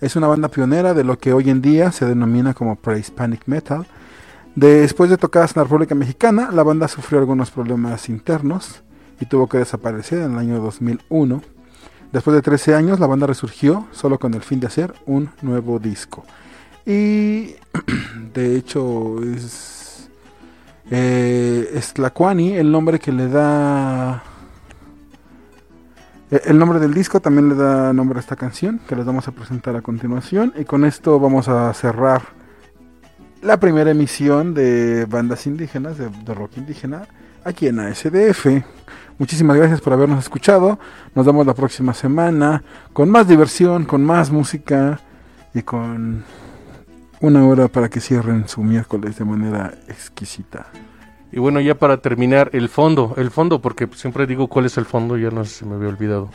Es 0.00 0.16
una 0.16 0.26
banda 0.26 0.48
pionera 0.48 0.94
de 0.94 1.04
lo 1.04 1.18
que 1.18 1.32
hoy 1.32 1.50
en 1.50 1.60
día 1.60 1.92
se 1.92 2.06
denomina 2.06 2.54
como 2.54 2.76
pre-hispanic 2.76 3.42
metal. 3.46 3.86
Después 4.54 5.10
de 5.10 5.18
tocadas 5.18 5.54
en 5.54 5.60
la 5.60 5.64
República 5.64 5.94
Mexicana, 5.94 6.50
la 6.52 6.62
banda 6.62 6.88
sufrió 6.88 7.18
algunos 7.20 7.50
problemas 7.50 8.08
internos 8.08 8.82
y 9.20 9.26
tuvo 9.26 9.46
que 9.46 9.58
desaparecer 9.58 10.20
en 10.20 10.32
el 10.32 10.38
año 10.38 10.60
2001. 10.60 11.42
Después 12.12 12.34
de 12.34 12.42
13 12.42 12.74
años, 12.74 12.98
la 12.98 13.06
banda 13.06 13.26
resurgió 13.26 13.86
solo 13.92 14.18
con 14.18 14.34
el 14.34 14.42
fin 14.42 14.58
de 14.58 14.66
hacer 14.66 14.94
un 15.06 15.30
nuevo 15.42 15.78
disco. 15.78 16.24
Y 16.86 17.54
de 18.34 18.56
hecho 18.56 19.22
es, 19.22 19.79
eh, 20.90 21.70
es 21.74 21.92
Tlacuani 21.94 22.56
el 22.56 22.70
nombre 22.70 22.98
que 22.98 23.12
le 23.12 23.28
da... 23.28 24.22
eh, 26.30 26.40
El 26.46 26.58
nombre 26.58 26.78
del 26.78 26.92
disco 26.92 27.20
también 27.20 27.48
le 27.48 27.54
da 27.54 27.92
nombre 27.92 28.18
a 28.18 28.20
esta 28.20 28.36
canción 28.36 28.80
que 28.88 28.96
les 28.96 29.04
vamos 29.04 29.28
a 29.28 29.32
presentar 29.32 29.76
a 29.76 29.82
continuación. 29.82 30.52
Y 30.58 30.64
con 30.64 30.84
esto 30.84 31.18
vamos 31.20 31.48
a 31.48 31.72
cerrar 31.74 32.22
la 33.42 33.58
primera 33.58 33.90
emisión 33.90 34.52
de 34.52 35.06
bandas 35.06 35.46
indígenas, 35.46 35.96
de 35.96 36.34
rock 36.34 36.58
indígena, 36.58 37.06
aquí 37.44 37.68
en 37.68 37.80
ASDF. 37.80 38.46
Muchísimas 39.18 39.56
gracias 39.56 39.80
por 39.80 39.92
habernos 39.92 40.18
escuchado. 40.18 40.78
Nos 41.14 41.26
vemos 41.26 41.46
la 41.46 41.54
próxima 41.54 41.92
semana 41.94 42.62
con 42.92 43.10
más 43.10 43.28
diversión, 43.28 43.84
con 43.84 44.02
más 44.04 44.30
música 44.30 44.98
y 45.52 45.62
con 45.62 46.24
una 47.20 47.46
hora 47.46 47.68
para 47.68 47.88
que 47.88 48.00
cierren 48.00 48.48
su 48.48 48.62
miércoles 48.62 49.18
de 49.18 49.24
manera 49.24 49.74
exquisita. 49.88 50.66
Y 51.32 51.38
bueno, 51.38 51.60
ya 51.60 51.74
para 51.74 51.98
terminar, 51.98 52.50
el 52.52 52.68
fondo, 52.68 53.14
el 53.16 53.30
fondo, 53.30 53.60
porque 53.60 53.88
siempre 53.94 54.26
digo 54.26 54.48
cuál 54.48 54.66
es 54.66 54.78
el 54.78 54.84
fondo, 54.84 55.16
ya 55.16 55.30
no 55.30 55.44
sé 55.44 55.60
si 55.60 55.64
me 55.64 55.76
había 55.76 55.88
olvidado. 55.88 56.30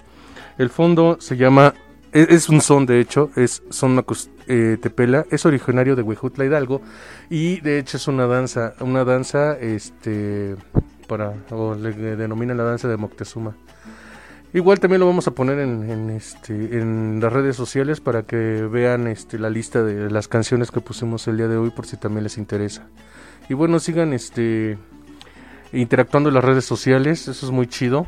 El 0.58 0.70
fondo 0.70 1.18
se 1.20 1.36
llama, 1.36 1.74
es, 2.14 2.30
es 2.30 2.50
un 2.50 2.62
son 2.62 2.86
de 2.86 3.02
hecho, 3.02 3.30
es 3.36 3.64
son 3.70 4.06
eh, 4.48 4.78
Tepela, 4.82 5.26
es 5.32 5.46
originario 5.46 5.96
de 5.96 6.02
Huejutla 6.02 6.46
Hidalgo 6.46 6.82
y 7.30 7.60
de 7.60 7.80
hecho 7.80 7.98
es 7.98 8.08
una 8.08 8.28
danza, 8.28 8.74
una 8.80 9.04
danza, 9.04 9.58
este, 9.60 10.56
para, 11.08 11.34
o 11.50 11.76
le, 11.76 11.96
le 11.98 12.16
denominan 12.16 12.58
la 12.58 12.64
danza 12.64 12.88
de 12.88 12.96
Moctezuma. 12.96 13.56
Igual 14.54 14.80
también 14.80 15.02
lo 15.02 15.08
vamos 15.08 15.28
a 15.28 15.32
poner 15.32 15.60
en, 15.60 15.90
en, 15.90 16.10
este, 16.10 16.54
en 16.80 17.20
las 17.22 17.34
redes 17.34 17.58
sociales 17.58 18.00
para 18.00 18.24
que 18.24 18.36
vean 18.38 19.08
este, 19.08 19.38
la 19.38 19.50
lista 19.50 19.84
de 19.84 20.10
las 20.10 20.30
canciones 20.30 20.72
que 20.72 20.80
pusimos 20.80 21.28
el 21.28 21.36
día 21.38 21.50
de 21.50 21.58
hoy 21.58 21.72
por 21.72 21.86
si 21.86 21.98
también 21.98 22.24
les 22.24 22.38
interesa. 22.38 22.88
Y 23.50 23.54
bueno, 23.54 23.80
sigan 23.80 24.14
este 24.14 24.78
interactuando 25.74 26.30
en 26.30 26.36
las 26.36 26.44
redes 26.46 26.64
sociales, 26.64 27.28
eso 27.28 27.46
es 27.46 27.52
muy 27.52 27.68
chido. 27.68 28.08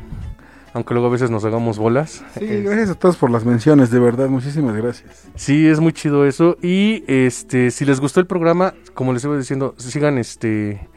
Aunque 0.74 0.94
luego 0.94 1.08
a 1.08 1.10
veces 1.10 1.30
nos 1.30 1.44
hagamos 1.44 1.78
bolas. 1.78 2.22
Sí, 2.38 2.44
Es- 2.44 2.64
gracias 2.64 2.90
a 2.90 2.94
todos 2.94 3.16
por 3.16 3.30
las 3.30 3.44
menciones, 3.44 3.90
de 3.90 3.98
verdad, 3.98 4.28
muchísimas 4.28 4.74
gracias. 4.76 5.24
Sí, 5.34 5.66
es 5.66 5.80
muy 5.80 5.92
chido 5.92 6.26
eso. 6.26 6.56
Y 6.62 7.04
este, 7.08 7.70
si 7.70 7.84
les 7.84 8.00
gustó 8.00 8.20
el 8.20 8.26
programa, 8.26 8.74
como 8.94 9.12
les 9.12 9.24
iba 9.24 9.36
diciendo, 9.36 9.74
sigan 9.78 10.16
este. 10.18 10.88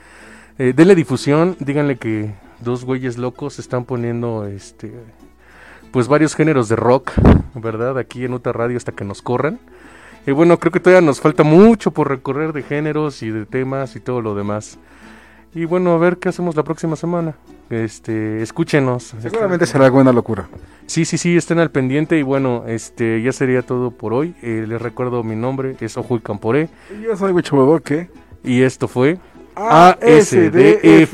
Eh, 0.60 0.74
denle 0.76 0.94
difusión, 0.96 1.56
díganle 1.60 1.98
que 1.98 2.34
dos 2.60 2.84
güeyes 2.86 3.18
locos 3.18 3.60
están 3.60 3.86
poniendo 3.86 4.46
este. 4.46 4.94
Pues 5.92 6.08
varios 6.08 6.36
géneros 6.36 6.70
de 6.70 6.76
rock, 6.76 7.12
¿verdad? 7.56 7.98
Aquí 7.98 8.24
en 8.24 8.34
Uta 8.34 8.52
Radio 8.52 8.78
hasta 8.78 8.92
que 8.92 9.04
nos 9.04 9.22
corran. 9.22 9.60
Y 10.26 10.32
bueno, 10.32 10.58
creo 10.60 10.72
que 10.72 10.80
todavía 10.80 11.06
nos 11.06 11.20
falta 11.20 11.44
mucho 11.44 11.92
por 11.92 12.08
recorrer 12.08 12.54
de 12.54 12.64
géneros 12.64 13.24
y 13.24 13.32
de 13.32 13.46
temas 13.46 13.96
y 13.96 14.00
todo 14.00 14.22
lo 14.22 14.36
demás. 14.36 14.78
Y 15.54 15.66
bueno, 15.66 15.92
a 15.92 15.98
ver 15.98 16.18
qué 16.18 16.30
hacemos 16.30 16.56
la 16.56 16.64
próxima 16.64 16.96
semana. 16.96 17.36
Este, 17.70 18.42
escúchenos. 18.42 19.16
Seguramente 19.22 19.66
será 19.66 19.90
buena 19.90 20.14
locura. 20.14 20.48
Sí, 20.86 21.06
sí, 21.06 21.18
sí, 21.18 21.36
estén 21.36 21.60
al 21.60 21.72
pendiente 21.72 22.18
y 22.18 22.22
bueno, 22.22 22.64
este, 22.68 23.22
ya 23.22 23.32
sería 23.32 23.62
todo 23.62 23.92
por 23.92 24.14
hoy. 24.14 24.36
Eh, 24.42 24.66
les 24.68 24.82
recuerdo 24.82 25.24
mi 25.24 25.36
nombre, 25.36 25.76
es 25.80 25.98
Ojuy 25.98 26.20
Camporé 26.20 26.70
Yo 27.02 27.16
soy 27.16 27.32
Wicho 27.32 27.82
y 28.44 28.62
esto 28.62 28.88
fue 28.88 29.18
ASDF. 29.56 31.14